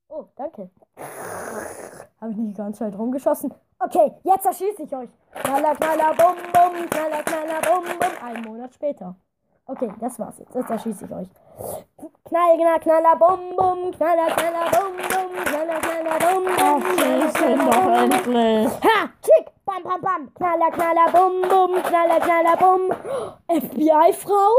Oh, 0.07 0.25
danke. 0.35 0.69
Habe 2.19 2.31
ich 2.33 2.37
nicht 2.37 2.49
die 2.51 2.61
ganze 2.61 2.79
Zeit 2.79 2.95
rumgeschossen? 2.95 3.51
Okay, 3.79 4.11
jetzt 4.21 4.45
erschieße 4.45 4.83
ich 4.83 4.95
euch. 4.95 5.09
Knaller, 5.33 5.73
knaller, 5.77 6.13
bum, 6.13 6.35
bum, 6.53 6.89
knaller, 6.91 7.23
knaller, 7.23 7.61
bum, 7.61 7.85
bum. 7.85 8.23
Einen 8.23 8.43
Monat 8.43 8.71
später. 8.75 9.15
Okay, 9.71 9.89
das 10.01 10.19
war's 10.19 10.37
jetzt. 10.37 10.53
Jetzt 10.53 10.69
erschieße 10.69 11.05
ich 11.05 11.11
euch. 11.13 11.29
Knall, 12.25 12.57
knall, 12.57 12.79
knaller, 12.81 13.15
bum, 13.15 13.55
bum, 13.55 13.91
knaller, 13.91 14.27
knaller, 14.35 14.69
bum, 14.69 14.97
bum, 14.97 15.45
knaller, 15.45 15.79
knaller, 15.79 16.19
bum, 16.19 16.43
bum, 16.43 16.81
ihn 16.99 17.57
doch 17.57 17.71
bum, 17.71 17.85
bum. 17.85 18.11
endlich. 18.11 18.83
Ha! 18.83 19.09
Chick! 19.21 19.47
Bam, 19.65 19.83
bam, 19.83 20.01
bam! 20.01 20.33
Knaller, 20.33 20.71
knaller, 20.71 21.11
bum, 21.13 21.41
bum, 21.47 21.83
knaller, 21.83 22.19
knaller, 22.19 22.57
bum. 22.57 22.91
FBI-Frau? 23.47 24.51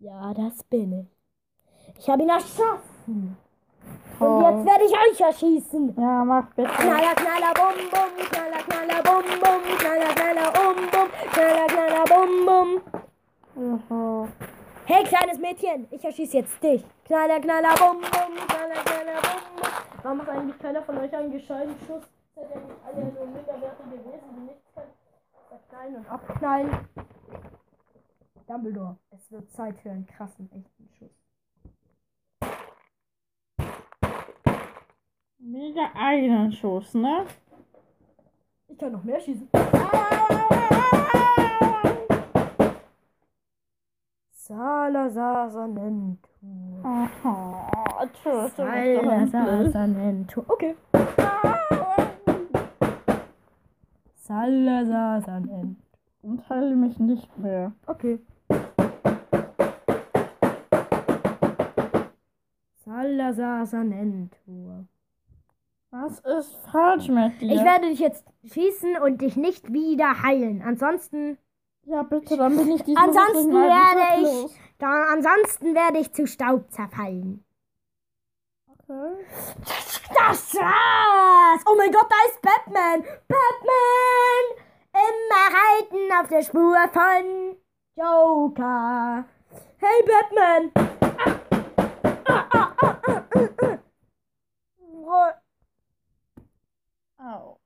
Ja, 0.00 0.34
das 0.34 0.62
bin 0.64 0.92
ich. 0.92 1.98
Ich 1.98 2.10
habe 2.10 2.22
ihn 2.22 2.28
erschossen. 2.28 3.38
Und 4.18 4.42
jetzt 4.42 4.52
Toll. 4.52 4.66
werde 4.66 4.84
ich 4.84 4.92
euch 4.92 5.20
erschießen. 5.20 5.94
Ja, 5.96 6.24
mach 6.24 6.48
bitte. 6.54 6.68
Knaller, 6.68 7.14
knaller, 7.14 7.54
bum, 7.54 7.76
bum, 7.90 8.26
knaller, 8.28 8.62
knaller, 8.62 9.02
bum, 9.02 9.24
bum, 9.40 9.78
knaller, 9.78 10.14
knaller, 10.14 10.68
um, 10.68 10.76
bum, 10.90 11.08
knaller, 11.32 11.66
knaller, 11.66 12.04
bum, 12.04 12.46
bum. 12.46 12.91
Juhu. 13.54 14.28
Hey, 14.86 15.04
kleines 15.04 15.38
Mädchen, 15.38 15.86
ich 15.90 16.04
erschieße 16.04 16.38
jetzt 16.38 16.62
dich. 16.62 16.84
Knaller, 17.04 17.38
knaller, 17.40 17.74
bum, 17.74 18.00
bum, 18.00 18.46
knaller, 18.46 18.82
knaller, 18.82 19.20
bum, 19.20 19.56
bum. 19.56 19.70
Warum 20.02 20.18
macht 20.18 20.28
eigentlich 20.30 20.58
keiner 20.58 20.82
von 20.82 20.98
euch 20.98 21.14
einen 21.14 21.32
gescheiten 21.32 21.74
Schuss? 21.86 22.02
Seid 22.34 22.50
ihr 22.50 22.60
nicht 22.60 22.84
alle 22.84 23.04
nur 23.04 23.26
minderwertige 23.26 24.04
Wesen, 24.04 24.36
die 24.36 24.40
nichts 24.40 24.74
können? 24.74 24.90
Verknallen 25.48 25.96
und 25.96 26.10
abknallen. 26.10 26.88
Dumbledore, 28.48 28.96
es 29.10 29.30
wird 29.30 29.50
Zeit 29.50 29.78
für 29.80 29.90
einen 29.90 30.06
krassen, 30.06 30.50
echten 30.50 30.88
Schuss. 30.98 31.10
Mega 35.38 35.90
eigenen 35.94 36.52
Schuss, 36.52 36.94
ne? 36.94 37.26
Ich 38.68 38.78
kann 38.78 38.92
noch 38.92 39.04
mehr 39.04 39.20
schießen. 39.20 39.48
Salazar 44.44 45.50
Sanentur. 45.50 46.18
Mich 46.82 48.22
doch 48.24 48.48
Salazar. 48.56 49.70
Sanentur. 49.70 50.44
Okay. 50.48 50.74
Salazar 54.16 55.20
Sanentur. 55.22 55.76
Und 56.22 56.48
heile 56.48 56.74
mich 56.74 56.98
nicht 56.98 57.38
mehr. 57.38 57.70
Okay. 57.86 58.18
Salazar 62.84 63.64
Sanentur. 63.66 64.86
Was 65.92 66.18
ist 66.18 66.56
falsch 66.68 67.08
mit 67.08 67.40
dir? 67.40 67.52
Ich 67.52 67.62
werde 67.62 67.90
dich 67.90 68.00
jetzt 68.00 68.26
schießen 68.44 68.96
und 68.96 69.20
dich 69.20 69.36
nicht 69.36 69.72
wieder 69.72 70.24
heilen. 70.24 70.62
Ansonsten, 70.62 71.38
ja, 71.84 72.02
bitte, 72.02 72.36
dann 72.36 72.56
bin 72.56 72.70
ich 72.72 72.82
diesmal 72.82 73.08
Ansonsten 73.08 73.52
werde 73.52 74.22
ich- 74.22 74.58
da, 74.78 75.04
ansonsten 75.12 75.74
werde 75.74 75.98
ich 75.98 76.12
zu 76.12 76.26
Staub 76.26 76.70
zerfallen. 76.70 77.44
Okay. 78.66 79.26
Das 80.18 80.54
war's! 80.54 81.62
Oh 81.66 81.74
mein 81.76 81.92
Gott, 81.92 82.06
da 82.08 82.16
ist 82.28 82.42
Batman! 82.42 83.02
Batman! 83.28 84.44
Immer 84.92 85.46
reiten 85.56 86.12
auf 86.20 86.28
der 86.28 86.42
Spur 86.42 86.76
von 86.92 87.56
Joker. 87.96 89.24
Hey 89.78 90.04
Batman! 90.06 90.70
Ah, 92.26 92.46
ah, 92.50 92.50
ah, 92.52 92.72
ah, 92.82 92.96
ah, 93.06 93.24
ah, 93.34 93.48
ah. 93.62 93.78
Au. 97.18 97.61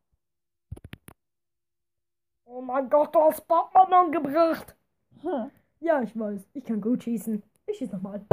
Oh 2.49 2.61
mein 2.61 2.89
Gott, 2.89 3.13
du 3.15 3.21
hast 3.21 3.47
Batman 3.49 4.07
umgebracht! 4.07 4.75
Hm. 5.23 5.51
Ja, 5.81 6.01
ich 6.03 6.19
weiß, 6.19 6.47
ich 6.55 6.65
kann 6.65 6.81
gut 6.81 7.03
schießen. 7.03 7.43
Ich 7.67 7.79
schieß 7.79 7.93
nochmal. 7.93 8.25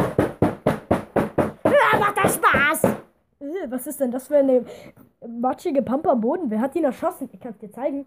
Ja, 1.65 1.99
macht 1.99 2.17
das 2.23 2.36
Spaß! 2.36 2.84
Äh, 3.39 3.69
Was 3.69 3.88
ist 3.88 3.99
denn 3.99 4.12
das 4.12 4.28
für 4.28 4.38
eine 4.38 4.65
matschige 5.28 5.82
Pampe 5.82 6.12
am 6.12 6.21
Boden? 6.21 6.49
Wer 6.49 6.62
hat 6.62 6.76
ihn 6.76 6.84
erschossen? 6.84 7.28
Ich 7.34 7.39
kann 7.39 7.54
es 7.54 7.58
dir 7.58 7.71
zeigen. 7.71 8.06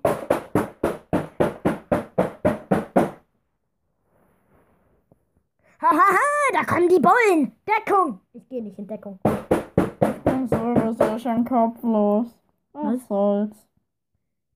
Hahaha, 5.80 6.52
da 6.52 6.64
kommen 6.64 6.88
die 6.88 7.00
Bullen! 7.00 7.52
Deckung! 7.66 8.20
Ich 8.32 8.48
gehe 8.48 8.62
nicht 8.62 8.78
in 8.78 8.86
Deckung. 8.86 9.18
Ich 9.24 10.22
bin 10.24 10.48
sowieso 10.48 11.18
schon 11.18 11.44
kopflos. 11.44 12.26
Was 12.72 12.84
Was? 12.94 13.08
soll's? 13.08 13.56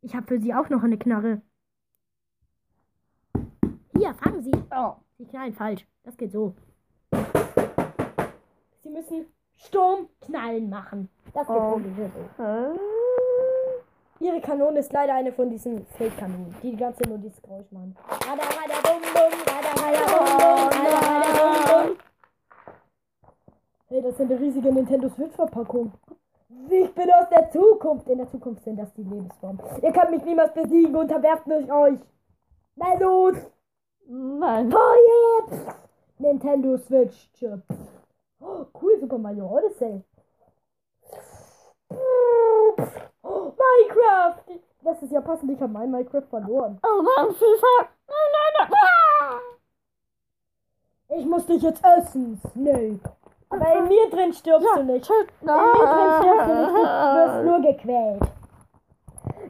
Ich 0.03 0.15
habe 0.15 0.27
für 0.27 0.41
sie 0.41 0.55
auch 0.55 0.69
noch 0.69 0.83
eine 0.83 0.99
Knarre. 0.99 1.43
Hier, 3.97 4.15
fangen 4.15 4.43
Sie! 4.43 4.53
Oh. 4.75 4.95
Sie 5.19 5.27
knallen 5.27 5.53
falsch. 5.53 5.87
Das 6.05 6.17
geht 6.17 6.33
so. 6.33 6.55
Sie 8.83 8.89
müssen 8.89 9.27
Sturmknallen 9.57 10.71
machen. 10.71 11.11
Das 11.35 11.47
geht 11.47 11.57
Oh. 11.57 11.79
so. 12.39 12.79
Ihre 14.25 14.41
Kanone 14.41 14.79
ist 14.81 14.93
leider 14.93 15.15
eine 15.15 15.33
von 15.33 15.51
diesen 15.51 15.85
Fake-Kanonen, 15.87 16.55
die 16.63 16.71
die 16.71 16.77
ganze 16.77 17.03
nur 17.09 17.19
dieses 17.19 17.41
Geräusch 17.43 17.71
machen. 17.71 17.97
Rada, 18.09 18.43
rada, 18.43 18.75
bum, 18.83 19.01
bum, 19.01 19.33
rada, 19.47 19.71
rada, 19.83 20.03
bum, 20.07 20.27
bum, 20.27 20.83
rada, 20.83 21.01
rada, 21.09 21.83
bum, 21.83 21.89
bum. 21.89 21.97
Hey, 23.89 24.03
das 24.03 24.17
sind 24.17 24.31
eine 24.31 24.41
riesige 24.41 24.73
Nintendo 24.73 25.09
Switch-Verpackung. 25.09 25.93
Ich 26.71 26.95
bin 26.95 27.11
aus 27.13 27.29
der 27.31 27.51
Zukunft. 27.51 28.09
In 28.09 28.19
der 28.19 28.29
Zukunft 28.31 28.65
sind 28.65 28.77
das 28.77 28.93
die 28.95 29.03
Lebensformen. 29.03 29.61
Ihr 29.83 29.93
könnt 29.93 30.11
mich 30.11 30.25
niemals 30.25 30.53
besiegen, 30.53 30.97
unterwerft 30.97 31.47
mich 31.47 31.71
euch. 31.71 31.99
Na 32.77 32.95
los! 32.95 33.37
Nein. 34.07 34.71
Feuer! 34.71 35.77
Nintendo 36.19 36.77
Switch 36.77 37.31
Chip. 37.35 37.63
Oh, 38.41 38.67
cool, 38.81 38.99
Super 39.01 39.19
Mario 39.19 39.47
Odyssey. 39.47 40.03
Oh, 41.89 42.75
Minecraft! 43.23 44.61
Das 44.83 45.03
ist 45.03 45.13
ja 45.13 45.21
passend, 45.21 45.53
ich 45.53 45.61
habe 45.61 45.73
mein 45.73 45.91
Minecraft 45.91 46.27
verloren. 46.29 46.81
Oh 46.83 47.03
nein, 47.03 47.35
FIFA. 47.35 47.89
Nein, 48.09 48.31
nein, 48.59 48.71
nein. 48.71 49.41
Ich 51.19 51.27
muss 51.27 51.47
dich 51.47 51.63
jetzt 51.63 51.85
essen, 51.85 52.41
Snape. 52.53 53.01
Aber 53.51 53.77
in 53.77 53.89
mir 53.89 54.09
drin 54.11 54.33
stirbst 54.33 54.69
du 54.77 54.83
nicht. 54.85 55.11
In 55.11 55.47
mir 55.47 55.73
drin 55.83 56.13
stirbst 56.21 56.49
du 56.49 56.55
nicht, 56.55 56.71
du 56.71 56.83
wirst 56.83 57.35
nein. 57.35 57.47
nur 57.47 57.61
gequält. 57.61 58.23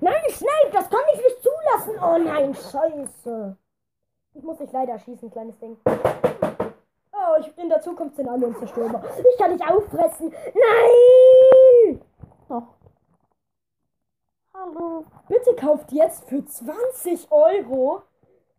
Nein, 0.00 0.22
Snape, 0.30 0.70
das 0.72 0.88
kann 0.88 1.00
ich 1.12 1.22
nicht 1.22 1.42
zulassen. 1.42 2.02
Oh 2.02 2.18
nein, 2.18 2.54
scheiße. 2.54 3.56
Ich 4.34 4.42
muss 4.42 4.58
dich 4.58 4.72
leider 4.72 4.98
schießen, 4.98 5.30
kleines 5.30 5.58
Ding. 5.58 5.76
Oh, 5.86 7.36
ich, 7.38 7.58
in 7.58 7.68
der 7.68 7.82
Zukunft 7.82 8.16
sind 8.16 8.28
alle 8.28 8.46
unzerstörbar. 8.46 9.02
Ich 9.30 9.38
kann 9.38 9.56
dich 9.56 9.66
auffressen. 9.66 10.32
Nein! 10.54 12.00
Doch. 12.48 12.62
Hallo. 14.54 15.04
Bitte 15.28 15.54
kauft 15.54 15.92
jetzt 15.92 16.28
für 16.28 16.44
20 16.44 17.30
Euro 17.30 18.02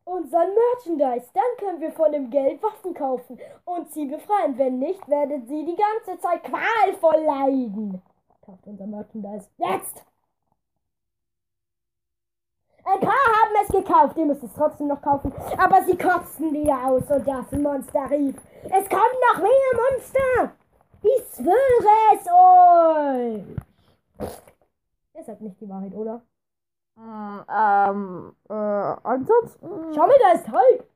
unseren 0.05 0.49
Merchandise. 0.53 1.29
Dann 1.33 1.57
können 1.57 1.81
wir 1.81 1.91
von 1.91 2.11
dem 2.11 2.29
Geld 2.29 2.61
Waffen 2.61 2.93
kaufen 2.93 3.39
und 3.65 3.91
sie 3.91 4.05
befreien. 4.05 4.57
Wenn 4.57 4.79
nicht, 4.79 5.07
werdet 5.07 5.47
sie 5.47 5.65
die 5.65 5.75
ganze 5.75 6.21
Zeit 6.21 6.43
qualvoll 6.43 7.23
leiden. 7.23 8.01
Kauft 8.45 8.65
unser 8.67 8.87
Merchandise. 8.87 9.49
Jetzt! 9.57 10.05
Ein 12.83 12.99
paar 12.99 13.11
haben 13.11 13.55
es 13.63 13.67
gekauft, 13.69 14.17
ihr 14.17 14.25
müsst 14.25 14.43
es 14.43 14.53
trotzdem 14.53 14.87
noch 14.87 15.01
kaufen. 15.01 15.31
Aber 15.57 15.83
sie 15.83 15.95
kotzen 15.95 16.51
wieder 16.51 16.87
aus 16.87 17.03
und 17.11 17.27
das 17.27 17.51
Monster 17.51 18.09
rief. 18.09 18.35
Es 18.63 18.89
kommen 18.89 19.19
noch 19.29 19.41
mehr 19.41 19.51
Monster! 19.75 20.55
Ich 21.03 21.23
schwöre 21.35 21.97
es 22.13 22.27
euch! 22.27 23.55
Ihr 25.13 25.23
sagt 25.23 25.41
nicht 25.41 25.61
die 25.61 25.69
Wahrheit, 25.69 25.93
oder? 25.93 26.23
Ähm, 27.01 28.35
äh, 28.49 28.53
ansonsten. 28.53 29.93
Schau 29.93 30.07
mal, 30.07 30.19
da 30.19 30.31
ist 30.33 30.47
Hulk! 30.51 30.87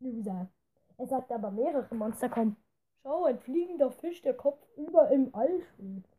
Loser. 0.00 0.48
Er 0.96 1.06
sagt 1.06 1.32
aber 1.32 1.50
mehrere 1.50 1.94
Monster 1.94 2.28
kommen. 2.28 2.56
Schau, 3.02 3.24
ein 3.24 3.38
fliegender 3.40 3.90
Fisch, 3.90 4.22
der 4.22 4.34
Kopf 4.34 4.58
über 4.76 5.10
im 5.10 5.34
All 5.34 5.60
schwebt. 5.74 6.14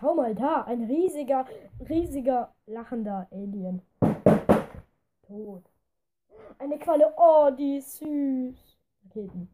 schau 0.00 0.14
mal 0.14 0.34
da. 0.34 0.62
Ein 0.62 0.84
riesiger, 0.84 1.46
riesiger, 1.88 2.52
lachender 2.66 3.28
Alien. 3.30 3.82
Tot. 5.26 5.64
Eine 6.58 6.78
Qualle. 6.78 7.12
Oh, 7.16 7.50
die 7.56 7.76
ist 7.76 7.98
süß. 7.98 8.76
Raketen. 9.04 9.48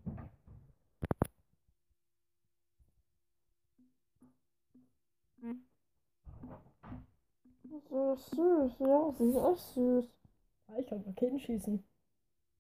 So 7.89 8.17
süß, 8.17 8.73
ja, 8.81 9.13
sie 9.19 9.29
ist 9.29 9.37
echt 9.37 9.75
süß. 9.75 10.05
Ja, 10.69 10.75
ich 10.79 10.87
kann 10.87 11.03
Raketen 11.07 11.39
schießen. 11.39 11.85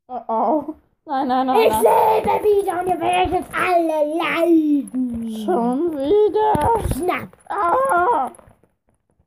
Oh, 0.08 0.20
oh. 0.28 0.74
Nein, 1.04 1.28
nein, 1.28 1.46
nein. 1.46 1.60
Ich 1.62 1.72
nein. 1.72 1.82
lebe 1.82 2.44
wieder 2.44 2.80
und 2.80 2.86
ihr 2.88 3.00
werdet 3.00 3.32
jetzt 3.34 3.54
alle 3.54 4.18
leiden. 4.18 5.36
Schon 5.44 5.92
wieder. 5.92 6.94
Schnapp. 6.94 7.28
Ah. 7.48 8.30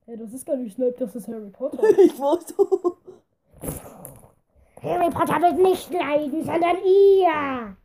Hey, 0.06 0.18
das 0.18 0.34
ist 0.34 0.46
gar 0.46 0.56
nicht 0.58 0.76
Snape, 0.76 0.96
das 0.98 1.16
ist 1.16 1.28
Harry 1.28 1.50
Potter. 1.50 1.84
Ich 1.98 2.18
wollte. 2.18 2.54
Harry 4.82 5.10
Potter 5.10 5.42
wird 5.42 5.60
nicht 5.60 5.92
leiden, 5.94 6.44
sondern 6.44 6.78
ihr. 6.84 7.76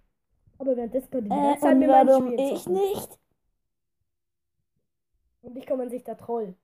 Aber 0.58 0.76
währenddessen 0.76 1.10
könnt 1.10 1.26
ihr 1.26 1.30
die 1.30 1.36
Äh, 1.36 1.58
ganze 1.58 1.60
Zeit 1.60 2.22
mit 2.22 2.40
ich 2.40 2.68
nicht? 2.68 3.18
Und 5.44 5.56
ich 5.56 5.68
man 5.68 5.90
sich 5.90 6.02
da 6.04 6.14
troll. 6.14 6.54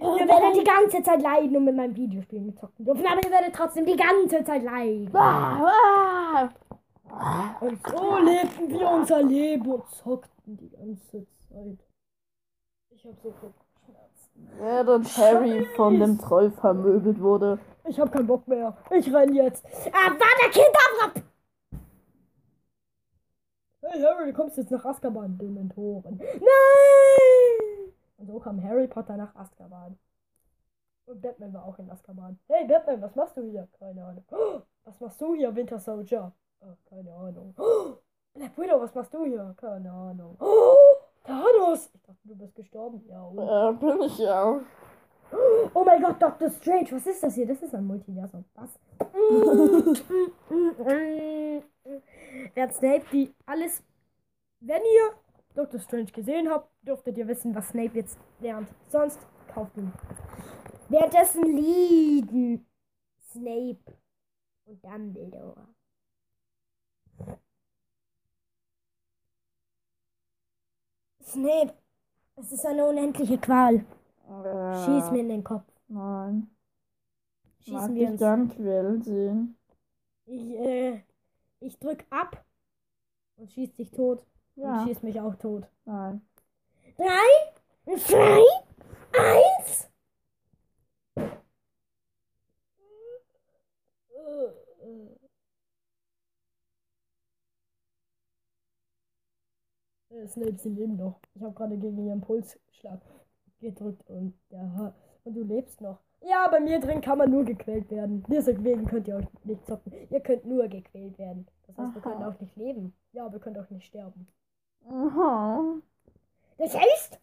Ihr 0.00 0.28
werdet 0.28 0.56
die 0.56 0.64
ganze 0.64 1.02
Zeit 1.02 1.20
leiden 1.22 1.56
und 1.56 1.64
mit 1.64 1.74
meinem 1.76 1.94
Videospielen 1.96 2.56
zocken 2.56 2.84
dürfen, 2.84 3.04
aber 3.06 3.20
ihr 3.24 3.32
werdet 3.32 3.54
trotzdem 3.54 3.84
die 3.84 3.96
ganze 3.96 4.44
Zeit 4.44 4.62
leiden. 4.62 5.10
Ah, 5.16 6.48
Und 7.60 7.80
so 7.86 8.18
lebten 8.18 8.70
wir 8.70 8.88
unser 8.88 9.22
Leben 9.22 9.66
und 9.66 9.88
zockten 9.90 10.56
die 10.56 10.70
ganze 10.70 11.26
Zeit. 11.48 11.78
Ich 12.90 13.04
hab 13.04 13.20
so 13.22 13.30
Kopfschmerzen. 13.30 14.50
Während 14.58 15.18
Harry 15.18 15.66
von 15.74 15.98
dem 15.98 16.18
Troll 16.18 16.50
vermöbelt 16.52 17.20
wurde. 17.20 17.58
Ich 17.84 17.98
hab 17.98 18.12
keinen 18.12 18.26
Bock 18.26 18.46
mehr. 18.46 18.76
Ich 18.90 19.12
renn 19.12 19.34
jetzt. 19.34 19.64
Ah, 19.92 20.10
war 20.10 20.34
der 20.42 20.50
Kinderrapp. 20.50 21.22
Hey 23.80 24.02
Harry, 24.02 24.26
du 24.26 24.32
kommst 24.32 24.56
jetzt 24.56 24.70
nach 24.70 24.84
Azkaban, 24.84 25.38
Dementoren. 25.38 26.16
Nein. 26.18 27.92
Und 28.18 28.26
so 28.26 28.38
kam 28.40 28.62
Harry 28.62 28.88
Potter 28.88 29.16
nach 29.16 29.34
Azkaban. 29.36 29.96
Und 31.06 31.22
Batman 31.22 31.54
war 31.54 31.64
auch 31.64 31.78
in 31.78 31.88
Azkaban. 31.90 32.38
Hey 32.48 32.66
Batman, 32.66 33.00
was 33.00 33.14
machst 33.14 33.36
du 33.36 33.42
hier? 33.42 33.68
Keine 33.78 34.04
Ahnung. 34.04 34.24
Oh, 34.32 34.60
was 34.84 35.00
machst 35.00 35.20
du 35.20 35.34
hier, 35.34 35.54
Winter 35.54 35.78
Soldier? 35.78 36.32
Oh, 36.60 36.74
keine 36.90 37.12
Ahnung. 37.14 37.54
Oh, 37.56 37.94
Black 38.34 38.58
Widow, 38.58 38.80
was 38.80 38.94
machst 38.94 39.14
du 39.14 39.24
hier? 39.24 39.54
Keine 39.56 39.92
Ahnung. 39.92 40.36
Oh, 40.40 40.74
Thanos! 41.24 41.88
Ich 41.94 42.02
dachte, 42.02 42.18
du 42.24 42.34
bist 42.36 42.54
gestorben. 42.56 43.02
Ja, 43.08 43.22
und 43.22 43.38
Äh, 43.38 43.72
bin 43.78 44.02
ich 44.02 44.18
ja. 44.18 44.60
Oh 45.74 45.84
mein 45.84 46.02
Gott, 46.02 46.20
Doctor 46.20 46.50
Strange, 46.50 46.88
was 46.90 47.06
ist 47.06 47.22
das 47.22 47.34
hier? 47.34 47.46
Das 47.46 47.62
ist 47.62 47.74
ein 47.74 47.86
Multiversum. 47.86 48.44
Was? 48.54 48.70
Hat 52.56 52.74
Snape 52.74 53.04
die 53.12 53.34
alles. 53.46 53.82
Wenn 54.60 54.82
ihr 54.82 55.14
Doctor 55.54 55.80
Strange 55.80 56.06
gesehen 56.12 56.48
habt, 56.50 56.70
dürftet 56.82 57.16
ihr 57.18 57.28
wissen, 57.28 57.54
was 57.54 57.68
Snape 57.68 57.94
jetzt 57.94 58.18
lernt. 58.40 58.68
Sonst 58.88 59.18
kauft 59.52 59.76
ihn. 59.76 59.92
Währenddessen 60.88 61.44
lieben 61.44 62.66
Snape 63.30 63.78
und 64.66 64.84
Dumbledore. 64.84 65.68
Snape, 71.22 71.74
es 72.36 72.52
ist 72.52 72.66
eine 72.66 72.86
unendliche 72.86 73.38
Qual. 73.38 73.76
Äh, 74.28 74.74
Schieß 74.84 75.10
mir 75.10 75.20
in 75.20 75.28
den 75.28 75.44
Kopf. 75.44 75.64
Nein. 75.88 76.50
Mag 77.66 77.92
Schießen 77.92 77.94
wir 77.94 78.02
ich 78.04 78.10
uns. 78.10 78.20
dann 78.20 78.48
Quellen 78.48 79.02
sehen? 79.02 79.58
Ich, 80.26 80.50
äh, 80.54 81.02
ich 81.60 81.78
drück 81.78 82.04
ab 82.10 82.44
und 83.36 83.52
schieß 83.52 83.74
dich 83.74 83.90
tot. 83.90 84.24
Ja. 84.56 84.80
Und 84.80 84.88
schieß 84.88 85.02
mich 85.02 85.20
auch 85.20 85.34
tot. 85.36 85.68
Nein. 85.84 86.22
Drei, 86.96 87.96
zwei, 87.96 88.42
eins. 89.12 89.88
Äh, 100.10 100.26
Snape, 100.26 100.58
sie 100.58 100.70
leben 100.70 100.96
noch. 100.96 101.20
Ich 101.34 101.42
habe 101.42 101.54
gerade 101.54 101.76
gegen 101.76 102.04
ihren 102.04 102.20
Pulsschlag 102.20 103.00
gedrückt 103.60 104.08
und 104.10 104.34
ja, 104.50 104.94
und 105.24 105.34
du 105.34 105.42
lebst 105.42 105.80
noch. 105.80 106.00
Ja, 106.20 106.48
bei 106.48 106.60
mir 106.60 106.80
drin 106.80 107.00
kann 107.00 107.18
man 107.18 107.30
nur 107.30 107.44
gequält 107.44 107.90
werden. 107.90 108.24
Deswegen 108.28 108.86
könnt 108.86 109.08
ihr 109.08 109.16
euch 109.16 109.26
nicht 109.44 109.64
zocken. 109.66 109.92
Ihr 110.10 110.20
könnt 110.20 110.44
nur 110.44 110.68
gequält 110.68 111.18
werden. 111.18 111.46
Das 111.66 111.78
heißt, 111.78 111.94
wir 111.94 112.02
Aha. 112.04 112.10
können 112.10 112.24
auch 112.24 112.40
nicht 112.40 112.56
leben. 112.56 112.94
Ja, 113.12 113.24
aber 113.24 113.34
wir 113.34 113.40
können 113.40 113.58
auch 113.58 113.70
nicht 113.70 113.86
sterben. 113.86 114.26
Aha. 114.88 115.76
Das 116.58 116.76
heißt, 116.76 117.20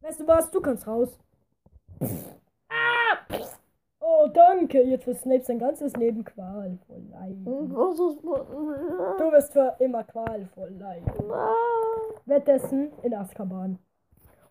Weißt 0.00 0.20
du 0.20 0.26
was? 0.26 0.50
Du 0.50 0.60
kannst 0.60 0.86
raus. 0.86 1.18
Oh, 4.00 4.28
danke. 4.32 4.82
Jetzt 4.82 5.06
wird 5.06 5.18
Snape 5.18 5.42
sein 5.42 5.58
ganzes 5.58 5.94
Leben 5.94 6.24
qualvoll 6.24 7.02
leiden. 7.10 7.44
Du 7.44 9.32
wirst 9.32 9.52
für 9.52 9.76
immer 9.78 10.04
qualvoll 10.04 10.70
leiden. 10.70 11.12
Währenddessen 12.24 12.92
in 13.02 13.14
Azkaban. 13.14 13.78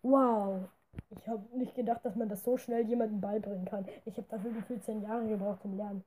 Wow. 0.04 0.70
Ich 1.10 1.28
habe 1.28 1.44
nicht 1.58 1.76
gedacht, 1.76 2.06
dass 2.06 2.16
man 2.16 2.30
das 2.30 2.44
so 2.44 2.58
schnell 2.58 2.88
jemandem 2.88 3.22
beibringen 3.22 3.66
kann. 3.66 3.86
Ich 4.06 4.18
habe 4.18 4.28
dafür 4.30 4.52
gefühlt 4.52 4.84
zehn 4.84 5.02
Jahre 5.02 5.28
gebraucht 5.28 5.62
zum 5.62 5.76
Lernen. 5.76 6.04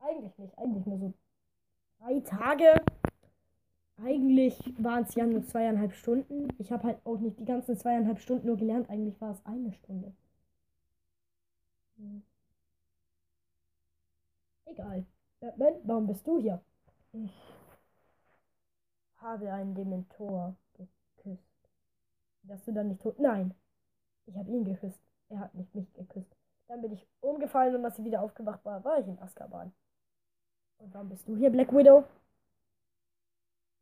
Eigentlich 0.00 0.36
nicht. 0.38 0.58
Eigentlich 0.58 0.86
nur 0.86 0.98
so 0.98 1.12
drei 2.00 2.20
Tage. 2.20 2.84
Eigentlich 4.02 4.58
waren 4.78 5.04
es 5.04 5.14
ja 5.14 5.26
nur 5.26 5.44
zweieinhalb 5.46 5.92
Stunden. 5.92 6.48
Ich 6.58 6.72
habe 6.72 6.84
halt 6.84 6.98
auch 7.06 7.18
nicht 7.18 7.38
die 7.38 7.44
ganzen 7.44 7.76
zweieinhalb 7.76 8.18
Stunden 8.20 8.46
nur 8.46 8.56
gelernt. 8.56 8.90
Eigentlich 8.90 9.20
war 9.20 9.32
es 9.32 9.46
eine 9.46 9.72
Stunde. 9.72 10.12
Hm. 11.96 12.22
Egal. 14.64 15.04
Batman, 15.40 15.74
warum 15.84 16.06
bist 16.06 16.26
du 16.26 16.38
hier? 16.38 16.60
Ich 17.12 17.32
habe 19.18 19.52
einen 19.52 19.74
Dementor 19.74 20.56
geküsst. 20.74 21.70
Dass 22.42 22.64
du 22.64 22.72
dann 22.72 22.88
nicht 22.88 23.02
tot. 23.02 23.18
Nein. 23.20 23.54
Ich 24.26 24.36
habe 24.36 24.50
ihn 24.50 24.64
geküsst. 24.64 25.00
Er 25.28 25.40
hat 25.40 25.54
nicht 25.54 25.74
mich 25.74 25.92
geküsst. 25.94 26.36
Dann 26.68 26.80
bin 26.82 26.92
ich 26.92 27.06
umgefallen 27.20 27.74
und 27.74 27.84
als 27.84 27.98
ich 27.98 28.04
wieder 28.04 28.22
aufgewacht 28.22 28.64
war, 28.64 28.84
war 28.84 28.98
ich 28.98 29.06
in 29.06 29.18
Azkaban. 29.18 29.72
Und 30.78 30.94
warum 30.94 31.08
bist 31.08 31.28
du 31.28 31.36
hier, 31.36 31.50
Black 31.50 31.72
Widow? 31.72 32.04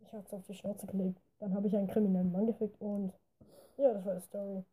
Ich 0.01 0.13
hab's 0.13 0.33
auf 0.33 0.45
die 0.47 0.55
Schnauze 0.55 0.87
gelegt. 0.87 1.21
Dann 1.39 1.55
habe 1.55 1.67
ich 1.67 1.77
einen 1.77 1.89
kriminellen 1.89 2.33
Mann 2.33 2.47
gefickt 2.47 2.81
und 2.81 3.13
ja, 3.77 3.95
das 3.95 4.05
war 4.05 4.15
die 4.15 4.21
Story. 4.21 4.65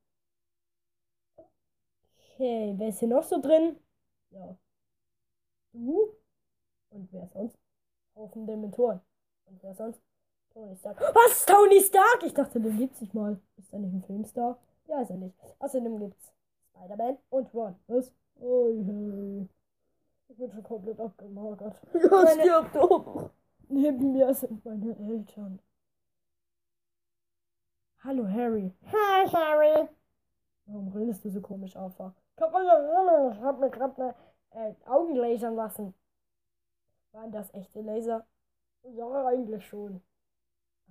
Okay, 2.33 2.73
wer 2.77 2.89
ist 2.89 2.99
hier 2.99 3.07
noch 3.07 3.23
so 3.23 3.41
drin? 3.41 3.77
Ja. 4.31 4.57
Du? 5.73 6.13
Und 6.89 7.11
wer 7.13 7.27
sonst? 7.27 7.57
Haufen 8.15 8.45
Dementoren. 8.47 9.01
Und 9.45 9.61
wer 9.63 9.73
sonst? 9.75 10.01
Tony 10.51 10.75
Stark. 10.75 10.99
Was? 10.99 11.45
Tony 11.45 11.79
Stark? 11.81 12.23
Ich 12.25 12.33
dachte, 12.33 12.59
den 12.59 12.77
gibt's 12.77 13.01
nicht 13.01 13.13
mal. 13.13 13.39
Ist 13.57 13.71
er 13.71 13.79
nicht 13.79 13.93
ein 13.93 14.03
Filmstar? 14.03 14.59
Ja, 14.87 15.01
ist 15.01 15.09
er 15.11 15.17
nicht. 15.17 15.35
Außerdem 15.59 15.99
gibt's 15.99 16.33
Spider-Man 16.69 17.17
und 17.29 17.53
Ron. 17.53 17.75
Was? 17.87 18.13
Oh, 18.39 18.69
hey. 18.83 19.47
Ich 20.29 20.37
bin 20.37 20.51
schon 20.51 20.63
komplett 20.63 20.99
abgemagert. 20.99 21.79
Ja, 21.93 22.09
Meine- 22.23 22.41
stirb 22.41 22.71
doch. 22.73 23.29
Neben 23.69 24.13
mir 24.13 24.33
sind 24.33 24.63
meine 24.63 24.97
Eltern. 24.97 25.59
Hallo, 28.03 28.25
Harry. 28.27 28.73
Hi, 28.85 29.27
Harry. 29.27 29.89
Warum 30.65 30.87
redest 30.93 31.25
du 31.25 31.29
so 31.29 31.41
komisch, 31.41 31.75
Alpha? 31.75 32.13
Keine 32.37 32.71
Ahnung, 32.71 33.31
ich 33.33 33.39
hab 33.41 33.59
mir 33.59 33.69
gerade 33.69 34.15
äh, 34.51 34.73
Augen 34.85 35.15
lasern 35.15 35.55
lassen. 35.55 35.93
Waren 37.11 37.31
das 37.31 37.53
echte 37.53 37.81
Laser? 37.81 38.25
Ja, 38.83 39.25
eigentlich 39.25 39.65
schon. 39.65 40.01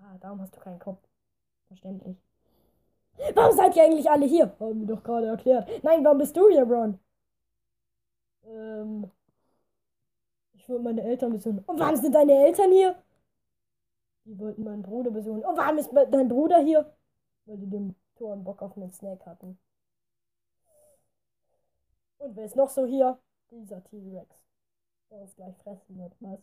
Ah, 0.01 0.17
darum 0.21 0.41
hast 0.41 0.55
du 0.57 0.61
keinen 0.61 0.79
Kopf. 0.79 1.01
Verständlich. 1.69 2.19
Warum 3.35 3.57
seid 3.57 3.76
ihr 3.76 3.85
eigentlich 3.85 4.11
alle 4.11 4.26
hier? 4.26 4.55
Haben 4.59 4.81
wir 4.81 4.94
doch 4.94 5.02
gerade 5.02 5.26
erklärt. 5.26 5.68
Nein, 5.83 6.05
warum 6.05 6.18
bist 6.18 6.37
du 6.37 6.48
hier, 6.48 6.64
Ron? 6.64 6.98
Ähm. 8.44 9.11
Ich 10.55 10.68
wollte 10.68 10.85
meine 10.85 11.02
Eltern 11.02 11.33
besuchen. 11.33 11.61
Und 11.61 11.79
warum 11.79 11.96
sind 11.96 12.14
deine 12.14 12.33
Eltern 12.33 12.72
hier? 12.72 12.96
Die 14.24 14.37
wollten 14.38 14.64
meinen 14.64 14.83
Bruder 14.83 15.11
besuchen. 15.12 15.44
Und 15.44 15.57
warum 15.57 15.79
ist 15.79 15.90
dein 15.92 16.29
Bruder 16.29 16.59
hier? 16.59 16.92
Weil 17.44 17.59
die 17.59 17.70
dem 17.70 17.94
Tor 18.16 18.33
einen 18.33 18.42
Bock 18.42 18.61
auf 18.62 18.76
einen 18.76 18.90
Snack 18.90 19.24
hatten. 19.24 19.59
Und 22.18 22.35
wer 22.35 22.44
ist 22.44 22.57
noch 22.57 22.68
so 22.68 22.85
hier? 22.85 23.18
Dieser 23.50 23.85
T-Rex. 23.85 24.42
Der 25.11 25.20
uns 25.20 25.37
gleich 25.37 25.57
fressen 25.59 25.96
wird. 25.98 26.12
Was? 26.18 26.40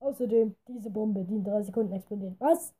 Außerdem, 0.00 0.54
diese 0.66 0.90
Bombe, 0.90 1.24
die 1.24 1.36
in 1.36 1.44
drei 1.44 1.62
Sekunden 1.62 1.94
explodiert. 1.94 2.34
Was? 2.38 2.74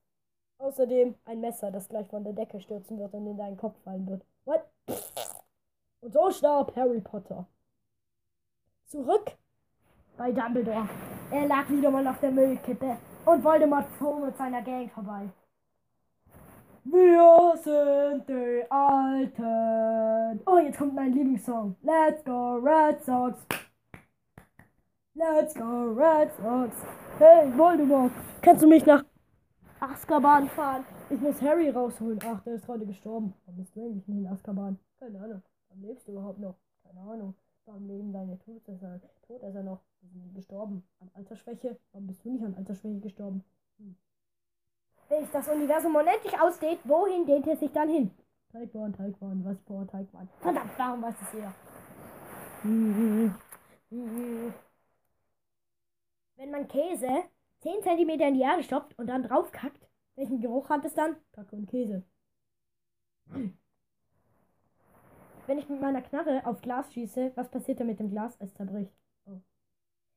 Außerdem 0.58 1.14
ein 1.24 1.40
Messer, 1.40 1.70
das 1.70 1.88
gleich 1.88 2.08
von 2.08 2.24
der 2.24 2.32
Decke 2.32 2.60
stürzen 2.60 2.98
wird 2.98 3.14
und 3.14 3.26
in 3.26 3.38
deinen 3.38 3.56
Kopf 3.56 3.76
fallen 3.84 4.06
wird. 4.08 4.22
What? 4.44 4.64
Und 6.00 6.12
so 6.12 6.30
starb 6.30 6.74
Harry 6.76 7.00
Potter. 7.00 7.46
Zurück 8.86 9.32
bei 10.16 10.32
Dumbledore. 10.32 10.88
Er 11.30 11.46
lag 11.46 11.68
wieder 11.68 11.90
mal 11.90 12.06
auf 12.06 12.18
der 12.20 12.30
Müllkippe 12.30 12.96
und 13.24 13.44
Voldemort 13.44 13.86
fuhr 13.98 14.18
mit 14.18 14.36
seiner 14.36 14.62
Gang 14.62 14.90
vorbei. 14.90 15.28
Wir 16.84 17.54
sind 17.62 18.28
die 18.28 18.64
Alten. 18.70 20.40
Oh, 20.46 20.58
jetzt 20.58 20.78
kommt 20.78 20.94
mein 20.94 21.12
Lieblingssong. 21.12 21.76
Let's 21.82 22.24
go 22.24 22.56
Red 22.56 23.04
Sox. 23.04 23.38
Let's 25.14 25.54
go 25.54 25.92
Red 25.94 26.30
Sox. 26.36 26.74
Hey, 27.18 27.52
Voldemort, 27.56 28.12
kannst 28.40 28.62
du 28.62 28.68
mich 28.68 28.86
nach 28.86 29.04
Azkaban 29.80 30.48
fahren? 30.48 30.84
Ich 31.10 31.20
muss 31.20 31.40
Harry 31.40 31.70
rausholen. 31.70 32.18
Ach, 32.24 32.40
der 32.42 32.54
ist 32.54 32.66
gerade 32.66 32.84
gestorben. 32.86 33.34
Warum 33.44 33.58
bist 33.58 33.74
du 33.76 33.84
eigentlich 33.84 34.06
nicht 34.08 34.18
in 34.18 34.26
Azkaban? 34.26 34.78
Keine 34.98 35.20
Ahnung. 35.20 35.42
Warum 35.68 35.84
lebst 35.84 36.08
du 36.08 36.12
überhaupt 36.12 36.38
noch? 36.38 36.56
Keine 36.82 37.00
Ahnung. 37.00 37.34
Warum 37.66 37.86
leben 37.86 38.12
deine 38.12 38.38
Todesser? 38.38 39.00
Tot 39.26 39.42
ist 39.42 39.54
er 39.54 39.62
noch. 39.62 39.80
Wir 40.00 40.10
sind 40.10 40.34
gestorben. 40.34 40.82
An 41.00 41.10
Altersschwäche. 41.14 41.78
Warum 41.92 42.06
bist 42.06 42.24
du 42.24 42.30
nicht 42.30 42.44
an 42.44 42.54
Altersschwäche 42.54 43.00
gestorben? 43.00 43.44
Hm. 43.78 43.96
Wenn 45.08 45.22
sich 45.22 45.32
das 45.32 45.48
Universum 45.48 45.94
unendlich 45.94 46.40
ausdehnt, 46.40 46.80
wohin 46.84 47.26
dehnt 47.26 47.46
es 47.46 47.60
sich 47.60 47.72
dann 47.72 47.88
hin? 47.88 48.10
Teigwaren, 48.52 48.92
Teigwaren, 48.94 49.44
was 49.44 49.60
vor 49.66 49.86
Teigwaren. 49.86 50.28
Verdammt, 50.40 50.70
warum 50.78 51.02
weiß 51.02 51.14
es 51.22 51.32
jeder? 51.34 51.54
Wenn 56.36 56.50
man 56.50 56.66
Käse 56.68 57.24
10 57.60 57.82
cm 57.82 58.08
in 58.20 58.34
die 58.34 58.42
Erde 58.42 58.62
stopft 58.62 58.98
und 58.98 59.08
dann 59.08 59.22
draufkackt, 59.22 59.88
welchen 60.16 60.40
Geruch 60.40 60.68
hat 60.68 60.84
es 60.84 60.94
dann? 60.94 61.16
Kacke 61.32 61.56
und 61.56 61.66
Käse. 61.66 62.04
Wenn 65.46 65.58
ich 65.58 65.68
mit 65.68 65.80
meiner 65.80 66.02
Knarre 66.02 66.44
auf 66.44 66.60
Glas 66.60 66.92
schieße, 66.92 67.32
was 67.34 67.50
passiert 67.50 67.80
dann 67.80 67.86
mit 67.86 67.98
dem 68.00 68.10
Glas? 68.10 68.36
Es 68.38 68.54
zerbricht. 68.54 68.92
Oh. 69.26 69.40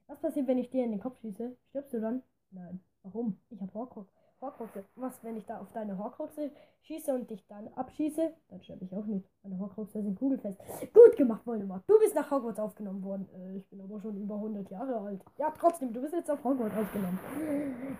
Was 0.07 0.19
passiert, 0.19 0.47
wenn 0.47 0.57
ich 0.57 0.69
dir 0.69 0.83
in 0.83 0.91
den 0.91 0.99
Kopf 0.99 1.19
schieße? 1.19 1.55
Stirbst 1.69 1.93
du 1.93 2.01
dann? 2.01 2.23
Nein. 2.51 2.83
Warum? 3.03 3.39
Ich 3.49 3.61
habe 3.61 3.73
Horcrux. 3.73 4.13
Horcruxe. 4.41 4.83
Was, 4.95 5.23
wenn 5.23 5.37
ich 5.37 5.45
da 5.45 5.59
auf 5.59 5.71
deine 5.71 5.97
Horcruxe 5.97 6.51
schieße 6.81 7.13
und 7.13 7.29
dich 7.29 7.45
dann 7.47 7.67
abschieße? 7.75 8.33
Dann 8.49 8.61
sterbe 8.61 8.85
ich 8.85 8.93
auch 8.95 9.05
nicht. 9.05 9.29
Meine 9.43 9.59
Horcruxe 9.59 10.01
sind 10.01 10.17
kugelfest. 10.17 10.59
Gut 10.93 11.15
gemacht, 11.15 11.45
Voldemort. 11.45 11.83
Du 11.87 11.97
bist 11.99 12.15
nach 12.15 12.29
Hogwarts 12.31 12.59
aufgenommen 12.59 13.03
worden. 13.03 13.29
Äh, 13.35 13.57
ich 13.57 13.69
bin 13.69 13.79
aber 13.81 14.01
schon 14.01 14.17
über 14.17 14.35
100 14.35 14.69
Jahre 14.71 14.97
alt. 14.99 15.21
Ja, 15.37 15.51
trotzdem, 15.57 15.93
du 15.93 16.01
bist 16.01 16.13
jetzt 16.13 16.29
auf 16.31 16.43
Hogwarts 16.43 16.75
aufgenommen. 16.75 17.19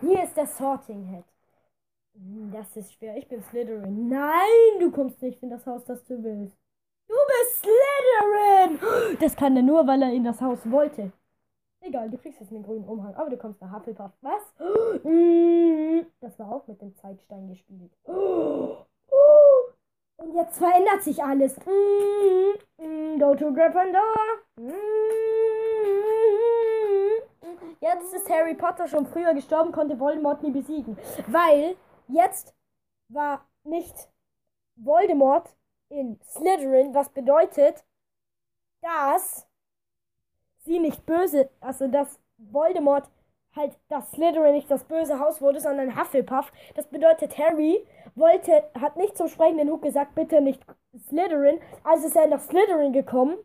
Hier 0.01 0.23
ist 0.23 0.35
der 0.35 0.47
Sorting 0.47 1.05
Head. 1.05 1.25
Hm, 2.15 2.51
Das 2.51 2.75
ist 2.75 2.93
schwer. 2.93 3.15
Ich 3.17 3.27
bin 3.27 3.41
Slytherin. 3.43 4.07
Nein, 4.09 4.79
du 4.79 4.91
kommst 4.91 5.21
nicht 5.21 5.41
in 5.43 5.49
das 5.51 5.65
Haus, 5.67 5.85
das 5.85 6.03
du 6.05 6.21
willst. 6.23 6.57
Du 7.07 7.15
bist 7.27 7.59
Slytherin! 7.61 9.17
Das 9.19 9.35
kann 9.35 9.55
er 9.57 9.63
nur, 9.63 9.85
weil 9.85 10.01
er 10.01 10.13
in 10.13 10.23
das 10.23 10.39
Haus 10.41 10.59
wollte. 10.71 11.11
Egal, 11.81 12.09
du 12.11 12.17
kriegst 12.17 12.39
jetzt 12.39 12.51
einen 12.51 12.63
grünen 12.63 12.85
Umhang, 12.87 13.15
aber 13.15 13.29
du 13.29 13.37
kommst 13.37 13.59
nach 13.61 13.73
Hufflepuff. 13.75 14.11
Was? 14.21 14.41
Mm, 15.03 16.01
Das 16.19 16.37
war 16.39 16.51
auch 16.51 16.67
mit 16.67 16.79
dem 16.81 16.95
Zeitstein 16.95 17.47
gespielt. 17.49 17.91
Und 18.05 18.85
jetzt 20.35 20.57
verändert 20.59 21.01
sich 21.03 21.23
alles. 21.23 21.57
Mm, 21.65 23.19
Go 23.19 23.35
to 23.35 23.51
Gryffindor. 23.53 24.15
Mm, 24.57 24.71
Jetzt 27.79 28.13
ist 28.13 28.29
Harry 28.29 28.53
Potter 28.53 28.87
schon 28.87 29.07
früher 29.07 29.33
gestorben, 29.33 29.71
konnte 29.71 29.99
Voldemort 29.99 30.43
nie 30.43 30.51
besiegen. 30.51 30.97
Weil 31.27 31.75
jetzt 32.07 32.53
war 33.09 33.43
nicht 33.63 33.95
Voldemort 34.75 35.55
in 35.89 36.19
Slytherin, 36.23 36.93
was 36.93 37.09
bedeutet, 37.09 37.83
dass 38.81 39.47
sie 40.63 40.79
nicht 40.79 41.05
böse, 41.05 41.49
also 41.59 41.87
dass 41.87 42.19
Voldemort 42.37 43.09
halt 43.55 43.77
das 43.89 44.11
Slytherin 44.11 44.53
nicht 44.53 44.71
das 44.71 44.83
böse 44.85 45.19
Haus 45.19 45.41
wurde, 45.41 45.59
sondern 45.59 45.99
Hufflepuff. 45.99 46.51
Das 46.75 46.87
bedeutet, 46.87 47.37
Harry 47.37 47.85
wollte, 48.15 48.63
hat 48.79 48.97
nicht 48.97 49.17
zum 49.17 49.27
sprechenden 49.27 49.69
Hut 49.69 49.81
gesagt, 49.81 50.15
bitte 50.15 50.41
nicht 50.41 50.63
Slytherin. 51.07 51.59
Also 51.83 52.07
ist 52.07 52.15
er 52.15 52.27
nach 52.27 52.39
Slytherin 52.39 52.93
gekommen 52.93 53.37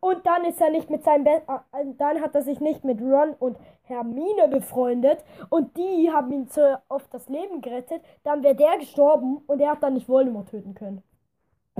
und 0.00 0.26
dann 0.26 0.44
ist 0.44 0.60
er 0.60 0.70
nicht 0.70 0.90
mit 0.90 1.04
seinem, 1.04 1.24
Be 1.24 1.42
äh, 1.72 1.84
dann 1.98 2.20
hat 2.20 2.34
er 2.34 2.42
sich 2.42 2.60
nicht 2.60 2.84
mit 2.84 3.00
Ron 3.00 3.34
und 3.38 3.56
Hermine 3.82 4.48
befreundet 4.48 5.24
und 5.50 5.76
die 5.76 6.10
haben 6.10 6.32
ihn 6.32 6.48
zu, 6.48 6.80
auf 6.88 7.06
das 7.08 7.28
Leben 7.28 7.60
gerettet. 7.60 8.02
Dann 8.22 8.42
wäre 8.42 8.54
der 8.54 8.78
gestorben 8.78 9.38
und 9.46 9.60
er 9.60 9.72
hat 9.72 9.82
dann 9.82 9.94
nicht 9.94 10.08
Voldemort 10.08 10.48
töten 10.50 10.74
können. 10.74 11.02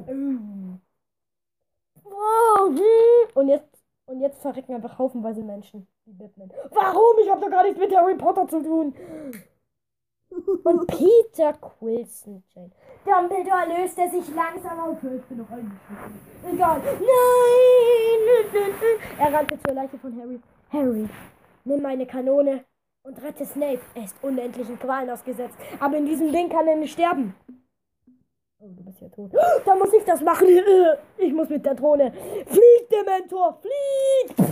Hm. 0.07 0.81
Und 3.35 3.49
jetzt 3.49 3.74
und 4.07 4.21
jetzt 4.21 4.41
verrecken 4.43 4.75
einfach 4.75 4.99
haufenweise 4.99 5.43
Menschen 5.43 5.87
wie 6.05 6.13
Batman. 6.13 6.51
Warum? 6.71 7.19
Ich 7.23 7.31
habe 7.31 7.41
doch 7.41 7.51
gar 7.51 7.63
nichts 7.63 7.79
mit 7.79 7.95
Harry 7.97 8.17
Potter 8.17 8.47
zu 8.49 8.63
tun. 8.63 8.95
Und 10.65 10.87
Peter 10.89 11.53
Quilson, 11.53 12.43
Jane. 12.55 12.71
Dumbledore 13.05 13.67
löst 13.77 13.99
er 13.99 14.11
sich 14.11 14.35
langsam 14.35 14.81
auf. 14.81 14.97
Ich 15.03 15.23
bin 15.25 15.39
noch 15.39 15.51
eingeschlossen. 15.51 16.21
Egal. 16.53 16.81
Nein! 16.85 17.01
Er 19.19 19.33
rannte 19.33 19.59
zur 19.61 19.75
Leiche 19.75 19.99
von 19.99 20.17
Harry. 20.21 20.41
Harry, 20.71 21.09
nimm 21.65 21.83
meine 21.83 22.07
Kanone 22.07 22.65
und 23.05 23.23
rette 23.23 23.45
Snape. 23.45 23.81
Er 23.95 24.05
ist 24.05 24.17
unendlichen 24.23 24.79
Qualen 24.79 25.11
ausgesetzt. 25.11 25.57
Aber 25.79 25.97
in 25.97 26.07
diesem 26.07 26.33
Ding 26.33 26.49
kann 26.49 26.67
er 26.67 26.77
nicht 26.77 26.93
sterben. 26.93 27.35
Oh, 28.67 28.71
du 28.75 28.83
bist 28.83 28.99
ja 29.03 29.09
tot. 29.09 29.31
Da 29.67 29.75
muss 29.75 29.93
ich 29.93 30.05
das 30.05 30.23
machen. 30.23 30.47
Ich 31.19 31.35
muss 31.35 31.51
mit 31.51 31.67
der 31.67 31.75
Drohne. 31.75 32.11
Flieg, 32.47 32.89
Dementor, 32.91 33.61
flieg! 33.61 34.49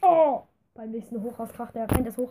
Oh. 0.00 0.40
Beim 0.74 0.90
nächsten 0.90 1.22
Hochhaus 1.22 1.52
kracht 1.52 1.76
er 1.76 1.86
rein. 1.90 2.02
Das 2.02 2.16
Hoch 2.16 2.30